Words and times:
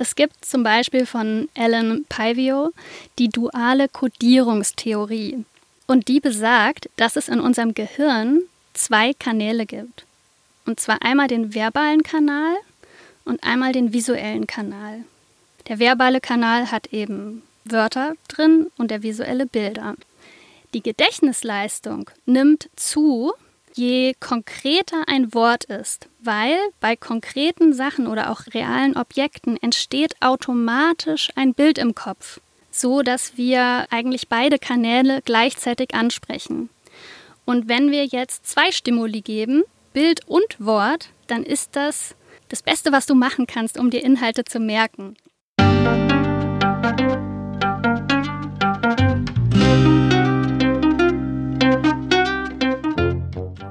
Es 0.00 0.14
gibt 0.14 0.44
zum 0.44 0.62
Beispiel 0.62 1.06
von 1.06 1.48
Alan 1.56 2.04
Pivio 2.08 2.70
die 3.18 3.28
duale 3.28 3.88
Kodierungstheorie. 3.88 5.44
Und 5.88 6.06
die 6.06 6.20
besagt, 6.20 6.88
dass 6.94 7.16
es 7.16 7.28
in 7.28 7.40
unserem 7.40 7.74
Gehirn 7.74 8.42
zwei 8.74 9.12
Kanäle 9.12 9.66
gibt. 9.66 10.06
Und 10.66 10.78
zwar 10.78 11.02
einmal 11.02 11.26
den 11.26 11.52
verbalen 11.52 12.04
Kanal 12.04 12.54
und 13.24 13.42
einmal 13.42 13.72
den 13.72 13.92
visuellen 13.92 14.46
Kanal. 14.46 15.02
Der 15.66 15.80
verbale 15.80 16.20
Kanal 16.20 16.70
hat 16.70 16.92
eben 16.92 17.42
Wörter 17.64 18.14
drin 18.28 18.70
und 18.76 18.92
der 18.92 19.02
visuelle 19.02 19.46
Bilder. 19.46 19.96
Die 20.74 20.82
Gedächtnisleistung 20.82 22.08
nimmt 22.24 22.70
zu, 22.76 23.32
je 23.78 24.14
konkreter 24.18 25.04
ein 25.06 25.32
Wort 25.32 25.64
ist, 25.64 26.08
weil 26.20 26.58
bei 26.80 26.96
konkreten 26.96 27.72
Sachen 27.72 28.06
oder 28.06 28.30
auch 28.30 28.42
realen 28.52 28.96
Objekten 28.96 29.56
entsteht 29.56 30.16
automatisch 30.20 31.30
ein 31.36 31.54
Bild 31.54 31.78
im 31.78 31.94
Kopf, 31.94 32.40
so 32.70 33.02
dass 33.02 33.36
wir 33.36 33.86
eigentlich 33.90 34.28
beide 34.28 34.58
Kanäle 34.58 35.22
gleichzeitig 35.24 35.94
ansprechen. 35.94 36.68
Und 37.44 37.68
wenn 37.68 37.90
wir 37.90 38.04
jetzt 38.04 38.46
zwei 38.46 38.72
Stimuli 38.72 39.22
geben, 39.22 39.62
Bild 39.92 40.26
und 40.26 40.56
Wort, 40.58 41.08
dann 41.28 41.44
ist 41.44 41.76
das 41.76 42.14
das 42.48 42.62
Beste, 42.62 42.92
was 42.92 43.06
du 43.06 43.14
machen 43.14 43.46
kannst, 43.46 43.78
um 43.78 43.90
dir 43.90 44.02
Inhalte 44.02 44.44
zu 44.44 44.58
merken. 44.58 45.16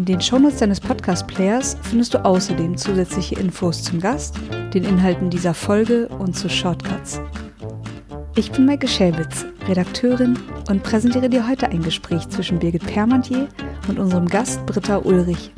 In 0.00 0.06
den 0.06 0.20
Shownotes 0.22 0.60
deines 0.60 0.80
Podcast-Players 0.80 1.76
findest 1.82 2.14
du 2.14 2.24
außerdem 2.24 2.74
zusätzliche 2.74 3.34
Infos 3.34 3.82
zum 3.82 4.00
Gast, 4.00 4.34
den 4.72 4.84
Inhalten 4.84 5.28
dieser 5.28 5.52
Folge 5.52 6.08
und 6.08 6.34
zu 6.34 6.48
Shortcuts. 6.48 7.20
Ich 8.34 8.50
bin 8.50 8.64
Maike 8.64 8.88
Schellwitz, 8.88 9.44
Redakteurin 9.68 10.38
und 10.70 10.82
präsentiere 10.82 11.28
dir 11.28 11.46
heute 11.46 11.68
ein 11.68 11.82
Gespräch 11.82 12.26
zwischen 12.30 12.58
Birgit 12.58 12.86
Permantier 12.86 13.46
und 13.88 13.98
unserem 13.98 14.26
Gast 14.26 14.64
Britta 14.64 14.96
Ulrich. 15.04 15.52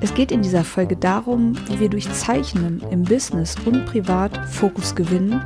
Es 0.00 0.12
geht 0.14 0.32
in 0.32 0.42
dieser 0.42 0.64
Folge 0.64 0.96
darum, 0.96 1.54
wie 1.68 1.78
wir 1.78 1.90
durch 1.90 2.10
Zeichnen 2.10 2.82
im 2.90 3.04
Business 3.04 3.54
und 3.64 3.86
privat 3.86 4.36
Fokus 4.48 4.96
gewinnen 4.96 5.40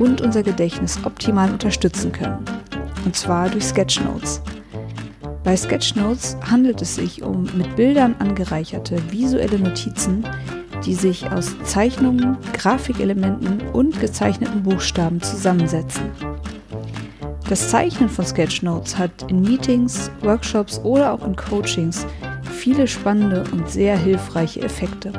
und 0.00 0.20
unser 0.22 0.42
Gedächtnis 0.42 0.98
optimal 1.04 1.52
unterstützen 1.52 2.10
können. 2.10 2.44
Und 3.04 3.14
zwar 3.14 3.48
durch 3.48 3.66
Sketchnotes– 3.66 4.42
bei 5.44 5.56
Sketchnotes 5.56 6.36
handelt 6.48 6.80
es 6.82 6.94
sich 6.94 7.22
um 7.22 7.44
mit 7.56 7.74
Bildern 7.76 8.14
angereicherte 8.18 8.96
visuelle 9.10 9.58
Notizen, 9.58 10.24
die 10.84 10.94
sich 10.94 11.30
aus 11.30 11.54
Zeichnungen, 11.64 12.36
Grafikelementen 12.52 13.60
und 13.72 13.98
gezeichneten 14.00 14.62
Buchstaben 14.62 15.20
zusammensetzen. 15.20 16.04
Das 17.48 17.68
Zeichnen 17.68 18.08
von 18.08 18.24
Sketchnotes 18.24 18.96
hat 18.96 19.30
in 19.30 19.42
Meetings, 19.42 20.10
Workshops 20.22 20.78
oder 20.84 21.12
auch 21.12 21.24
in 21.26 21.36
Coachings 21.36 22.06
viele 22.52 22.86
spannende 22.86 23.44
und 23.52 23.68
sehr 23.68 23.96
hilfreiche 23.98 24.62
Effekte. 24.62 25.12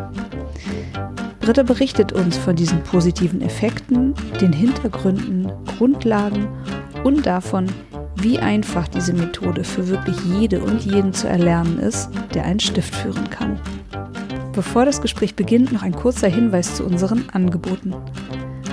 Britta 1.41 1.63
berichtet 1.63 2.13
uns 2.13 2.37
von 2.37 2.55
diesen 2.55 2.81
positiven 2.83 3.41
Effekten, 3.41 4.13
den 4.39 4.53
Hintergründen, 4.53 5.51
Grundlagen 5.77 6.47
und 7.03 7.25
davon, 7.25 7.65
wie 8.23 8.39
einfach 8.39 8.87
diese 8.87 9.13
Methode 9.13 9.63
für 9.63 9.87
wirklich 9.87 10.17
jede 10.25 10.61
und 10.61 10.83
jeden 10.83 11.13
zu 11.13 11.27
erlernen 11.27 11.77
ist, 11.79 12.09
der 12.33 12.45
einen 12.45 12.59
Stift 12.59 12.95
führen 12.95 13.29
kann. 13.29 13.59
Bevor 14.53 14.85
das 14.85 15.01
Gespräch 15.01 15.35
beginnt, 15.35 15.71
noch 15.71 15.83
ein 15.83 15.95
kurzer 15.95 16.27
Hinweis 16.29 16.75
zu 16.75 16.85
unseren 16.85 17.29
Angeboten. 17.33 17.93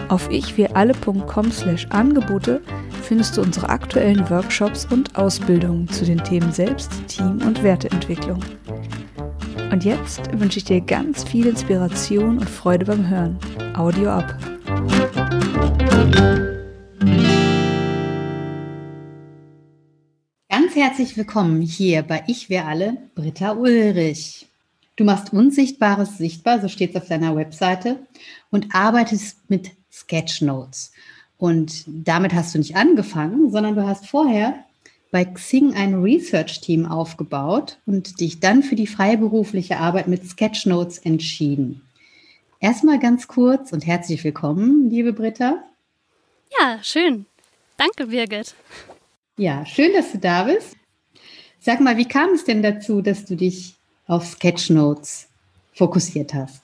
Auf 0.09 0.31
ichwiralle.com 0.31 1.51
slash 1.51 1.87
Angebote 1.91 2.61
findest 3.03 3.37
du 3.37 3.43
unsere 3.43 3.69
aktuellen 3.69 4.29
Workshops 4.31 4.87
und 4.91 5.17
Ausbildungen 5.17 5.89
zu 5.89 6.05
den 6.05 6.23
Themen 6.23 6.53
Selbst, 6.53 6.91
Team 7.09 7.39
und 7.47 7.63
Werteentwicklung. 7.63 8.41
Und 9.73 9.85
jetzt 9.85 10.21
wünsche 10.39 10.59
ich 10.59 10.65
dir 10.65 10.81
ganz 10.81 11.25
viel 11.25 11.47
Inspiration 11.47 12.39
und 12.39 12.51
Freude 12.51 12.85
beim 12.85 13.09
Hören. 13.09 13.39
Audio 13.75 14.11
ab. 14.11 14.37
Herzlich 20.81 21.15
willkommen 21.19 21.61
hier 21.61 22.01
bei 22.01 22.25
Ich 22.27 22.49
wir 22.49 22.65
alle, 22.65 22.97
Britta 23.15 23.53
Ulrich. 23.53 24.47
Du 24.97 25.05
machst 25.05 25.31
Unsichtbares 25.31 26.17
sichtbar, 26.17 26.59
so 26.59 26.69
steht 26.69 26.95
es 26.95 27.03
auf 27.03 27.07
deiner 27.07 27.37
Webseite, 27.37 27.99
und 28.51 28.75
arbeitest 28.75 29.51
mit 29.51 29.73
Sketchnotes. 29.93 30.93
Und 31.37 31.85
damit 31.87 32.33
hast 32.33 32.55
du 32.55 32.59
nicht 32.59 32.77
angefangen, 32.77 33.51
sondern 33.51 33.75
du 33.75 33.87
hast 33.87 34.07
vorher 34.07 34.65
bei 35.11 35.27
Xing 35.27 35.75
ein 35.75 36.01
Research-Team 36.03 36.87
aufgebaut 36.87 37.77
und 37.85 38.19
dich 38.19 38.41
dann 38.41 38.63
für 38.63 38.75
die 38.75 38.87
freiberufliche 38.87 39.77
Arbeit 39.77 40.09
mit 40.09 40.27
Sketchnotes 40.27 40.97
entschieden. 40.97 41.83
Erstmal 42.59 42.99
ganz 42.99 43.29
kurz 43.29 43.71
und 43.73 43.87
herzlich 43.87 44.25
willkommen, 44.25 44.89
liebe 44.89 45.13
Britta. 45.13 45.63
Ja, 46.59 46.79
schön. 46.83 47.27
Danke, 47.77 48.07
Birgit. 48.07 48.55
Ja, 49.41 49.65
schön, 49.65 49.95
dass 49.95 50.13
du 50.13 50.19
da 50.19 50.43
bist. 50.43 50.77
Sag 51.61 51.81
mal, 51.81 51.97
wie 51.97 52.05
kam 52.05 52.35
es 52.35 52.45
denn 52.45 52.63
dazu, 52.63 53.01
dass 53.01 53.25
du 53.25 53.37
dich 53.37 53.75
auf 54.07 54.27
Sketchnotes 54.27 55.29
fokussiert 55.73 56.35
hast? 56.35 56.61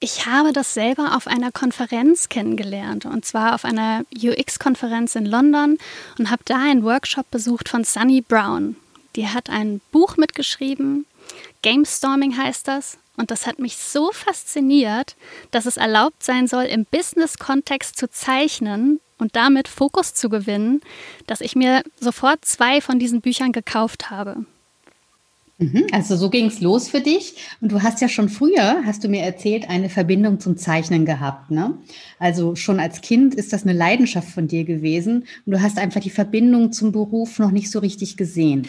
Ich 0.00 0.26
habe 0.26 0.52
das 0.52 0.74
selber 0.74 1.16
auf 1.16 1.26
einer 1.26 1.50
Konferenz 1.50 2.28
kennengelernt 2.28 3.06
und 3.06 3.24
zwar 3.24 3.54
auf 3.54 3.64
einer 3.64 4.04
UX-Konferenz 4.14 5.14
in 5.14 5.24
London 5.24 5.78
und 6.18 6.30
habe 6.30 6.42
da 6.44 6.58
einen 6.58 6.84
Workshop 6.84 7.30
besucht 7.30 7.70
von 7.70 7.84
Sunny 7.84 8.20
Brown. 8.20 8.76
Die 9.16 9.28
hat 9.28 9.48
ein 9.48 9.80
Buch 9.90 10.18
mitgeschrieben, 10.18 11.06
Gamestorming 11.62 12.36
heißt 12.36 12.68
das, 12.68 12.98
und 13.16 13.30
das 13.30 13.46
hat 13.46 13.58
mich 13.58 13.76
so 13.76 14.10
fasziniert, 14.12 15.16
dass 15.50 15.66
es 15.66 15.76
erlaubt 15.76 16.22
sein 16.22 16.46
soll, 16.46 16.64
im 16.64 16.84
Business-Kontext 16.84 17.96
zu 17.96 18.10
zeichnen 18.10 19.00
und 19.18 19.36
damit 19.36 19.68
Fokus 19.68 20.14
zu 20.14 20.28
gewinnen, 20.28 20.80
dass 21.26 21.40
ich 21.40 21.54
mir 21.54 21.82
sofort 22.00 22.44
zwei 22.44 22.80
von 22.80 22.98
diesen 22.98 23.20
Büchern 23.20 23.52
gekauft 23.52 24.10
habe. 24.10 24.44
Mhm, 25.58 25.86
also 25.92 26.16
so 26.16 26.30
ging 26.30 26.46
es 26.46 26.60
los 26.60 26.88
für 26.88 27.00
dich. 27.00 27.36
Und 27.60 27.70
du 27.70 27.82
hast 27.82 28.00
ja 28.00 28.08
schon 28.08 28.28
früher, 28.28 28.82
hast 28.84 29.04
du 29.04 29.08
mir 29.08 29.22
erzählt, 29.22 29.70
eine 29.70 29.88
Verbindung 29.88 30.40
zum 30.40 30.56
Zeichnen 30.56 31.06
gehabt. 31.06 31.50
Ne? 31.50 31.78
Also 32.18 32.56
schon 32.56 32.80
als 32.80 33.00
Kind 33.00 33.34
ist 33.34 33.52
das 33.52 33.62
eine 33.62 33.72
Leidenschaft 33.72 34.28
von 34.28 34.48
dir 34.48 34.64
gewesen. 34.64 35.26
Und 35.46 35.52
du 35.52 35.62
hast 35.62 35.78
einfach 35.78 36.00
die 36.00 36.10
Verbindung 36.10 36.72
zum 36.72 36.90
Beruf 36.90 37.38
noch 37.38 37.52
nicht 37.52 37.70
so 37.70 37.78
richtig 37.78 38.16
gesehen. 38.16 38.66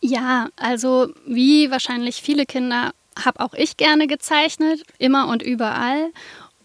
Ja, 0.00 0.48
also 0.56 1.08
wie 1.26 1.70
wahrscheinlich 1.70 2.22
viele 2.22 2.46
Kinder 2.46 2.92
habe 3.24 3.40
auch 3.40 3.54
ich 3.54 3.76
gerne 3.76 4.06
gezeichnet, 4.06 4.82
immer 4.98 5.28
und 5.28 5.42
überall. 5.42 6.10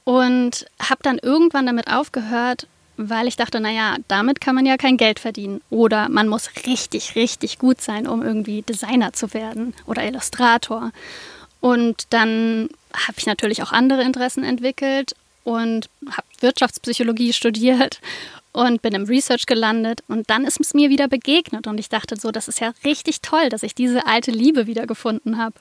Und 0.06 0.66
habe 0.82 1.02
dann 1.02 1.18
irgendwann 1.18 1.66
damit 1.66 1.88
aufgehört, 1.88 2.68
weil 2.98 3.28
ich 3.28 3.38
dachte, 3.38 3.60
naja, 3.60 3.96
damit 4.08 4.42
kann 4.42 4.56
man 4.56 4.66
ja 4.66 4.78
kein 4.78 4.98
Geld 4.98 5.20
verdienen. 5.20 5.62
Oder 5.70 6.10
man 6.10 6.28
muss 6.28 6.50
richtig, 6.66 7.16
richtig 7.16 7.58
gut 7.58 7.82
sein, 7.82 8.08
um 8.08 8.22
irgendwie 8.22 8.62
Designer 8.62 9.14
zu 9.14 9.34
werden 9.34 9.74
oder 9.86 10.04
Illustrator. 10.04 10.92
Und 11.62 12.08
dann 12.10 12.70
habe 12.94 13.18
ich 13.18 13.26
natürlich 13.26 13.64
auch 13.64 13.72
andere 13.72 14.04
Interessen 14.04 14.44
entwickelt 14.44 15.16
und 15.46 15.90
habe 16.10 16.28
Wirtschaftspsychologie 16.42 17.34
studiert 17.34 18.02
und 18.52 18.82
bin 18.82 18.94
im 18.94 19.06
Research 19.06 19.46
gelandet. 19.46 20.02
Und 20.08 20.30
dann 20.30 20.46
ist 20.46 20.60
es 20.60 20.74
mir 20.74 20.90
wieder 20.90 21.08
begegnet 21.08 21.68
und 21.68 21.80
ich 21.80 21.90
dachte 21.90 22.16
so, 22.18 22.32
das 22.32 22.48
ist 22.48 22.60
ja 22.60 22.74
richtig 22.86 23.22
toll, 23.22 23.50
dass 23.50 23.64
ich 23.64 23.76
diese 23.76 24.06
alte 24.06 24.32
Liebe 24.32 24.68
wieder 24.68 24.86
gefunden 24.86 25.38
habe. 25.38 25.56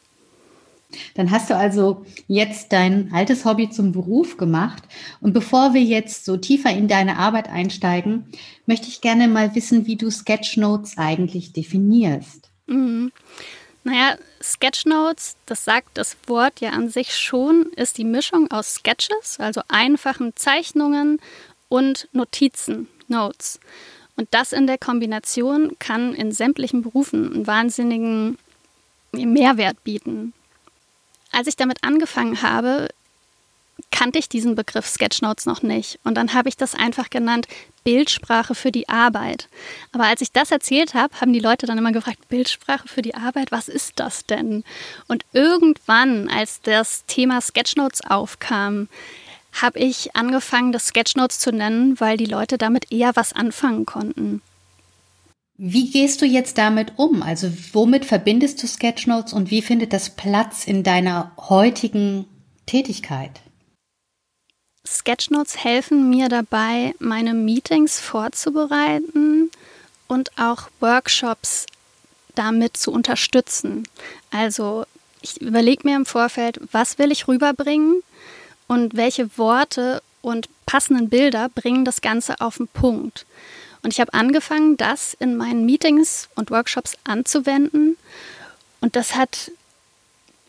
Dann 1.15 1.31
hast 1.31 1.51
du 1.51 1.57
also 1.57 2.05
jetzt 2.29 2.73
dein 2.73 3.13
altes 3.13 3.45
Hobby 3.45 3.71
zum 3.71 3.93
Beruf 3.93 4.37
gemacht. 4.37 4.83
Und 5.21 5.33
bevor 5.33 5.75
wir 5.75 5.83
jetzt 5.83 6.25
so 6.25 6.37
tiefer 6.37 6.71
in 6.71 6.89
deine 6.89 7.19
Arbeit 7.19 7.49
einsteigen, 7.49 8.27
möchte 8.67 8.89
ich 8.89 9.01
gerne 9.01 9.29
mal 9.29 9.55
wissen, 9.55 9.87
wie 9.87 9.97
du 9.97 10.11
Sketchnotes 10.11 10.99
eigentlich 10.99 11.53
definierst. 11.53 12.51
Mhm. 12.67 13.13
Naja, 13.85 14.17
Sketchnotes, 14.41 15.37
das 15.47 15.65
sagt 15.65 15.99
das 15.99 16.17
Wort 16.27 16.61
ja 16.61 16.71
an 16.71 16.89
sich 16.89 17.17
schon, 17.17 17.67
ist 17.75 17.99
die 17.99 18.05
Mischung 18.05 18.51
aus 18.51 18.75
Sketches, 18.77 19.39
also 19.39 19.63
einfachen 19.69 20.37
Zeichnungen 20.37 21.21
und 21.69 22.09
Notizen, 22.13 22.87
Notes. 23.09 23.59
Und 24.17 24.29
das 24.31 24.53
in 24.53 24.67
der 24.67 24.79
Kombination 24.79 25.77
kann 25.79 26.15
in 26.15 26.33
sämtlichen 26.33 26.83
Berufen 26.83 27.33
einen 27.33 27.47
wahnsinnigen 27.47 28.39
Mehrwert 29.13 29.83
bieten. 29.83 30.33
Als 31.33 31.47
ich 31.49 31.57
damit 31.57 31.79
angefangen 31.83 32.43
habe, 32.43 32.89
kannte 33.91 34.19
ich 34.19 34.29
diesen 34.29 34.55
Begriff 34.55 34.87
Sketchnotes 34.87 35.47
noch 35.47 35.63
nicht. 35.63 35.99
Und 36.05 36.15
dann 36.15 36.35
habe 36.35 36.49
ich 36.49 36.57
das 36.57 36.75
einfach 36.75 37.11
genannt 37.11 37.49
Bildsprache 37.85 38.55
für 38.55 38.71
die 38.71 38.89
Arbeit. 38.89 39.49
Aber 39.93 40.05
als 40.05 40.21
ich 40.21 40.33
das 40.33 40.51
erzählt 40.51 40.95
habe, 40.95 41.21
haben 41.21 41.33
die 41.33 41.41
Leute 41.41 41.67
dann 41.67 41.79
immer 41.79 41.93
gefragt, 41.93 42.29
Bildsprache 42.29 42.87
für 42.87 43.03
die 43.03 43.15
Arbeit, 43.15 43.51
was 43.51 43.69
ist 43.69 43.95
das 43.97 44.25
denn? 44.27 44.65
Und 45.09 45.25
irgendwann, 45.33 46.29
als 46.29 46.61
das 46.63 47.05
Thema 47.07 47.41
Sketchnotes 47.41 48.03
aufkam, 48.03 48.89
habe 49.61 49.79
ich 49.79 50.17
angefangen, 50.17 50.73
das 50.73 50.89
Sketchnotes 50.89 51.39
zu 51.39 51.53
nennen, 51.53 52.01
weil 52.01 52.17
die 52.17 52.27
Leute 52.27 52.57
damit 52.57 52.91
eher 52.91 53.15
was 53.17 53.33
anfangen 53.33 53.85
konnten. 53.85 54.41
Wie 55.65 55.89
gehst 55.89 56.21
du 56.21 56.27
jetzt 56.27 56.59
damit 56.59 56.95
um? 56.97 57.23
Also 57.23 57.49
womit 57.73 58.05
verbindest 58.05 58.61
du 58.61 58.67
Sketchnotes 58.67 59.33
und 59.33 59.53
wie 59.53 59.63
findet 59.63 59.93
das 59.93 60.11
Platz 60.11 60.67
in 60.67 60.83
deiner 60.83 61.31
heutigen 61.37 62.27
Tätigkeit? 62.67 63.31
Sketchnotes 64.85 65.63
helfen 65.63 66.11
mir 66.11 66.29
dabei, 66.29 66.97
meine 66.99 67.33
Meetings 67.33 68.01
vorzubereiten 68.01 69.53
und 70.09 70.33
auch 70.37 70.69
Workshops 70.81 71.67
damit 72.35 72.77
zu 72.77 72.91
unterstützen. 72.91 73.87
Also 74.33 74.85
ich 75.21 75.41
überlege 75.41 75.87
mir 75.87 75.95
im 75.95 76.07
Vorfeld, 76.07 76.59
was 76.73 76.99
will 76.99 77.13
ich 77.13 77.29
rüberbringen 77.29 78.03
und 78.67 78.97
welche 78.97 79.39
Worte 79.39 80.03
und 80.23 80.49
passenden 80.67 81.09
Bilder 81.09 81.49
bringen 81.51 81.85
das 81.85 82.01
Ganze 82.01 82.41
auf 82.41 82.57
den 82.57 82.67
Punkt. 82.67 83.27
Und 83.83 83.93
ich 83.93 84.01
habe 84.01 84.15
angefangen, 84.15 84.77
das 84.77 85.15
in 85.15 85.37
meinen 85.37 85.67
Meetings 85.67 86.29
und 86.37 86.51
Workshops 86.51 86.97
anzuwenden. 87.05 87.97
Und 88.81 88.97
das 88.97 89.17
hat 89.17 89.51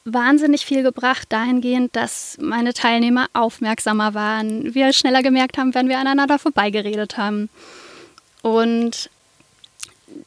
wahnsinnig 0.06 0.66
viel 0.66 0.84
gebracht, 0.84 1.28
dahingehend, 1.32 1.96
dass 1.96 2.38
meine 2.40 2.74
Teilnehmer 2.74 3.28
aufmerksamer 3.34 4.14
waren, 4.14 4.76
wir 4.76 4.92
schneller 4.92 5.24
gemerkt 5.24 5.58
haben, 5.58 5.74
wenn 5.74 5.88
wir 5.88 5.98
aneinander 5.98 6.40
vorbeigeredet 6.40 7.18
haben. 7.18 7.50
Und 8.42 9.10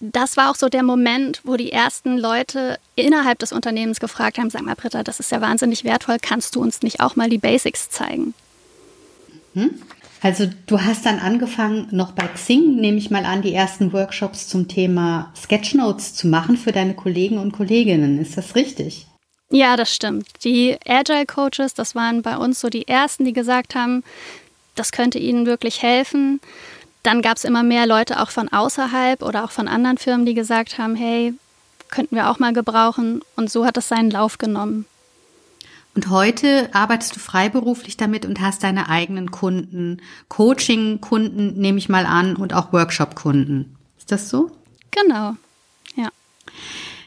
das 0.01 0.37
war 0.37 0.51
auch 0.51 0.57
so 0.57 0.69
der 0.69 0.83
Moment, 0.83 1.43
wo 1.45 1.57
die 1.57 1.71
ersten 1.71 2.17
Leute 2.17 2.79
innerhalb 2.95 3.39
des 3.39 3.53
Unternehmens 3.53 4.01
gefragt 4.01 4.39
haben, 4.39 4.51
sag 4.51 4.63
mal 4.63 4.75
Britta, 4.75 5.03
das 5.03 5.21
ist 5.21 5.31
ja 5.31 5.41
wahnsinnig 5.41 5.85
wertvoll, 5.85 6.17
kannst 6.21 6.57
du 6.57 6.63
uns 6.63 6.83
nicht 6.83 7.01
auch 7.01 7.15
mal 7.15 7.29
die 7.29 7.39
Basics 7.39 7.91
zeigen? 7.91 8.35
Hm? 9.55 9.81
Also 10.27 10.49
du 10.67 10.83
hast 10.83 11.07
dann 11.07 11.21
angefangen, 11.21 11.87
noch 11.93 12.11
bei 12.11 12.27
Xing, 12.27 12.75
nehme 12.81 12.99
ich 12.99 13.13
mal 13.13 13.25
an, 13.25 13.43
die 13.43 13.55
ersten 13.55 13.93
Workshops 13.93 14.49
zum 14.49 14.67
Thema 14.67 15.33
Sketchnotes 15.37 16.15
zu 16.15 16.27
machen 16.27 16.57
für 16.57 16.73
deine 16.73 16.95
Kollegen 16.95 17.39
und 17.39 17.53
Kolleginnen. 17.53 18.21
Ist 18.21 18.37
das 18.37 18.57
richtig? 18.57 19.07
Ja, 19.53 19.77
das 19.77 19.95
stimmt. 19.95 20.27
Die 20.43 20.79
Agile 20.85 21.27
Coaches, 21.27 21.75
das 21.75 21.95
waren 21.95 22.23
bei 22.23 22.37
uns 22.37 22.59
so 22.59 22.69
die 22.69 22.89
ersten, 22.89 23.25
die 23.25 23.33
gesagt 23.33 23.77
haben, 23.77 24.03
das 24.75 24.91
könnte 24.91 25.21
ihnen 25.21 25.47
wirklich 25.47 25.81
helfen. 25.83 26.41
Dann 27.05 27.23
gab 27.23 27.37
es 27.37 27.45
immer 27.45 27.63
mehr 27.63 27.87
Leute 27.87 28.21
auch 28.21 28.31
von 28.31 28.49
außerhalb 28.49 29.23
oder 29.23 29.45
auch 29.45 29.53
von 29.53 29.69
anderen 29.69 29.97
Firmen, 29.97 30.27
die 30.27 30.35
gesagt 30.35 30.77
haben, 30.77 30.97
hey, 30.97 31.35
könnten 31.89 32.17
wir 32.17 32.29
auch 32.29 32.41
mal 32.41 32.53
gebrauchen. 32.53 33.21
Und 33.37 33.49
so 33.49 33.65
hat 33.65 33.77
es 33.77 33.87
seinen 33.87 34.11
Lauf 34.11 34.39
genommen. 34.39 34.87
Und 35.97 36.11
heute 36.11 36.69
arbeitest 36.75 37.17
du 37.17 37.21
freiberuflich 37.21 37.97
damit 37.97 38.27
und 38.27 38.39
hast 38.39 38.63
deine 38.63 38.91
eigenen 38.91 39.31
Kunden, 39.31 40.03
Coaching-Kunden, 40.29 41.59
nehme 41.59 41.79
ich 41.79 41.89
mal 41.89 42.05
an, 42.05 42.37
und 42.37 42.53
auch 42.53 42.71
Workshop-Kunden. 42.75 43.75
Ist 43.97 44.13
das 44.13 44.29
so? 44.29 44.51
Genau, 44.91 45.37
ja. 45.97 46.11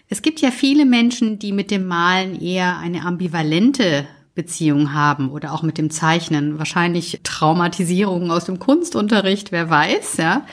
Es 0.09 0.23
gibt 0.23 0.41
ja 0.41 0.49
viele 0.49 0.85
Menschen, 0.85 1.37
die 1.37 1.51
mit 1.51 1.69
dem 1.69 1.85
Malen 1.85 2.41
eher 2.41 2.79
eine 2.79 3.05
ambivalente 3.05 4.07
Beziehung 4.39 4.93
haben 4.93 5.31
oder 5.31 5.51
auch 5.51 5.63
mit 5.63 5.77
dem 5.77 5.89
Zeichnen. 5.89 6.59
Wahrscheinlich 6.59 7.19
Traumatisierungen 7.23 8.31
aus 8.31 8.45
dem 8.45 8.57
Kunstunterricht, 8.57 9.51
wer 9.51 9.69
weiß, 9.69 10.15
ja. 10.15 10.45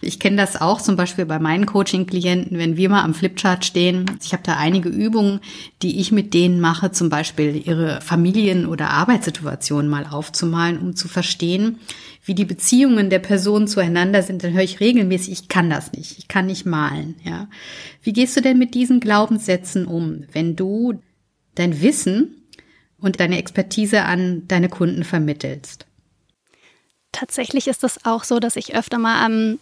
Ich 0.00 0.18
kenne 0.18 0.36
das 0.36 0.58
auch 0.58 0.80
zum 0.80 0.96
Beispiel 0.96 1.26
bei 1.26 1.38
meinen 1.38 1.66
Coaching-Klienten, 1.66 2.56
wenn 2.56 2.78
wir 2.78 2.88
mal 2.88 3.02
am 3.02 3.12
Flipchart 3.12 3.66
stehen. 3.66 4.06
Ich 4.22 4.32
habe 4.32 4.42
da 4.42 4.56
einige 4.56 4.88
Übungen, 4.88 5.40
die 5.82 6.00
ich 6.00 6.10
mit 6.10 6.32
denen 6.32 6.58
mache, 6.58 6.90
zum 6.90 7.10
Beispiel 7.10 7.62
ihre 7.66 8.00
Familien- 8.00 8.66
oder 8.66 8.90
Arbeitssituation 8.90 9.88
mal 9.88 10.06
aufzumalen, 10.06 10.78
um 10.78 10.96
zu 10.96 11.06
verstehen, 11.06 11.80
wie 12.24 12.34
die 12.34 12.46
Beziehungen 12.46 13.10
der 13.10 13.18
Personen 13.18 13.68
zueinander 13.68 14.22
sind. 14.22 14.42
Dann 14.42 14.54
höre 14.54 14.62
ich 14.62 14.80
regelmäßig, 14.80 15.32
ich 15.32 15.48
kann 15.48 15.68
das 15.68 15.92
nicht, 15.92 16.18
ich 16.18 16.28
kann 16.28 16.46
nicht 16.46 16.64
malen. 16.64 17.16
Ja, 17.24 17.48
wie 18.02 18.14
gehst 18.14 18.36
du 18.36 18.40
denn 18.40 18.58
mit 18.58 18.74
diesen 18.74 19.00
Glaubenssätzen 19.00 19.84
um, 19.84 20.24
wenn 20.32 20.56
du 20.56 20.94
dein 21.54 21.82
Wissen 21.82 22.43
und 23.04 23.20
deine 23.20 23.38
Expertise 23.38 24.02
an 24.02 24.48
deine 24.48 24.68
Kunden 24.68 25.04
vermittelst? 25.04 25.86
Tatsächlich 27.12 27.68
ist 27.68 27.84
es 27.84 28.04
auch 28.04 28.24
so, 28.24 28.40
dass 28.40 28.56
ich 28.56 28.74
öfter 28.74 28.98
mal 28.98 29.24
am 29.24 29.58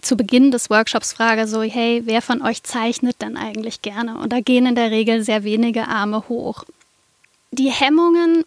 zu 0.00 0.16
Beginn 0.16 0.50
des 0.50 0.70
Workshops 0.70 1.12
frage, 1.12 1.46
so, 1.46 1.62
hey, 1.62 2.02
wer 2.06 2.22
von 2.22 2.42
euch 2.42 2.62
zeichnet 2.62 3.22
denn 3.22 3.36
eigentlich 3.36 3.82
gerne? 3.82 4.18
Und 4.18 4.32
da 4.32 4.40
gehen 4.40 4.66
in 4.66 4.74
der 4.74 4.90
Regel 4.90 5.22
sehr 5.22 5.44
wenige 5.44 5.86
Arme 5.86 6.28
hoch. 6.28 6.64
Die 7.52 7.70
Hemmungen 7.70 8.42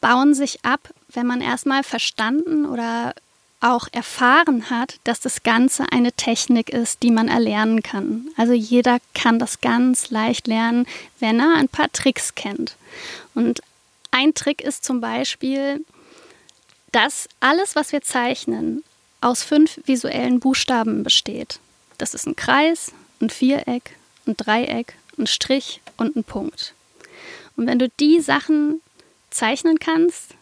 bauen 0.00 0.34
sich 0.34 0.64
ab, 0.64 0.80
wenn 1.12 1.26
man 1.26 1.40
erstmal 1.40 1.82
verstanden 1.82 2.64
oder 2.64 3.14
auch 3.60 3.86
erfahren 3.92 4.70
hat, 4.70 4.98
dass 5.04 5.20
das 5.20 5.42
Ganze 5.42 5.84
eine 5.92 6.12
Technik 6.12 6.70
ist, 6.70 7.02
die 7.02 7.10
man 7.10 7.28
erlernen 7.28 7.82
kann. 7.82 8.28
Also 8.36 8.52
jeder 8.52 8.98
kann 9.14 9.38
das 9.38 9.60
ganz 9.60 10.10
leicht 10.10 10.48
lernen, 10.48 10.86
wenn 11.20 11.38
er 11.38 11.54
ein 11.54 11.68
paar 11.68 11.90
Tricks 11.92 12.34
kennt. 12.34 12.76
Und 13.34 13.60
ein 14.12 14.34
Trick 14.34 14.62
ist 14.62 14.84
zum 14.84 15.00
Beispiel, 15.00 15.84
dass 16.92 17.28
alles, 17.40 17.74
was 17.74 17.90
wir 17.90 18.02
zeichnen, 18.02 18.84
aus 19.20 19.42
fünf 19.42 19.80
visuellen 19.84 20.38
Buchstaben 20.38 21.02
besteht. 21.02 21.58
Das 21.98 22.14
ist 22.14 22.26
ein 22.26 22.36
Kreis, 22.36 22.92
ein 23.20 23.30
Viereck, 23.30 23.96
ein 24.26 24.36
Dreieck, 24.36 24.94
ein 25.18 25.26
Strich 25.26 25.80
und 25.96 26.14
ein 26.16 26.24
Punkt. 26.24 26.74
Und 27.56 27.66
wenn 27.66 27.78
du 27.78 27.88
die 28.00 28.20
Sachen 28.20 28.80
zeichnen 29.30 29.78
kannst, 29.78 30.34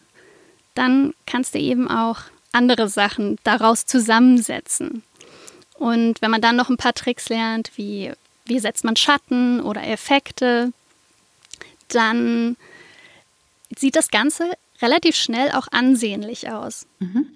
dann 0.75 1.13
kannst 1.25 1.55
du 1.55 1.59
eben 1.59 1.89
auch 1.89 2.19
andere 2.51 2.89
Sachen 2.89 3.37
daraus 3.43 3.85
zusammensetzen. 3.85 5.03
Und 5.73 6.21
wenn 6.21 6.31
man 6.31 6.41
dann 6.41 6.55
noch 6.55 6.69
ein 6.69 6.77
paar 6.77 6.93
Tricks 6.93 7.29
lernt, 7.29 7.71
wie 7.75 8.11
wie 8.45 8.59
setzt 8.59 8.83
man 8.83 8.95
Schatten 8.95 9.61
oder 9.61 9.83
Effekte, 9.83 10.73
dann 11.87 12.57
sieht 13.77 13.95
das 13.95 14.09
Ganze 14.09 14.51
relativ 14.81 15.15
schnell 15.15 15.51
auch 15.51 15.67
ansehnlich 15.71 16.49
aus. 16.49 16.87
Mhm. 16.99 17.27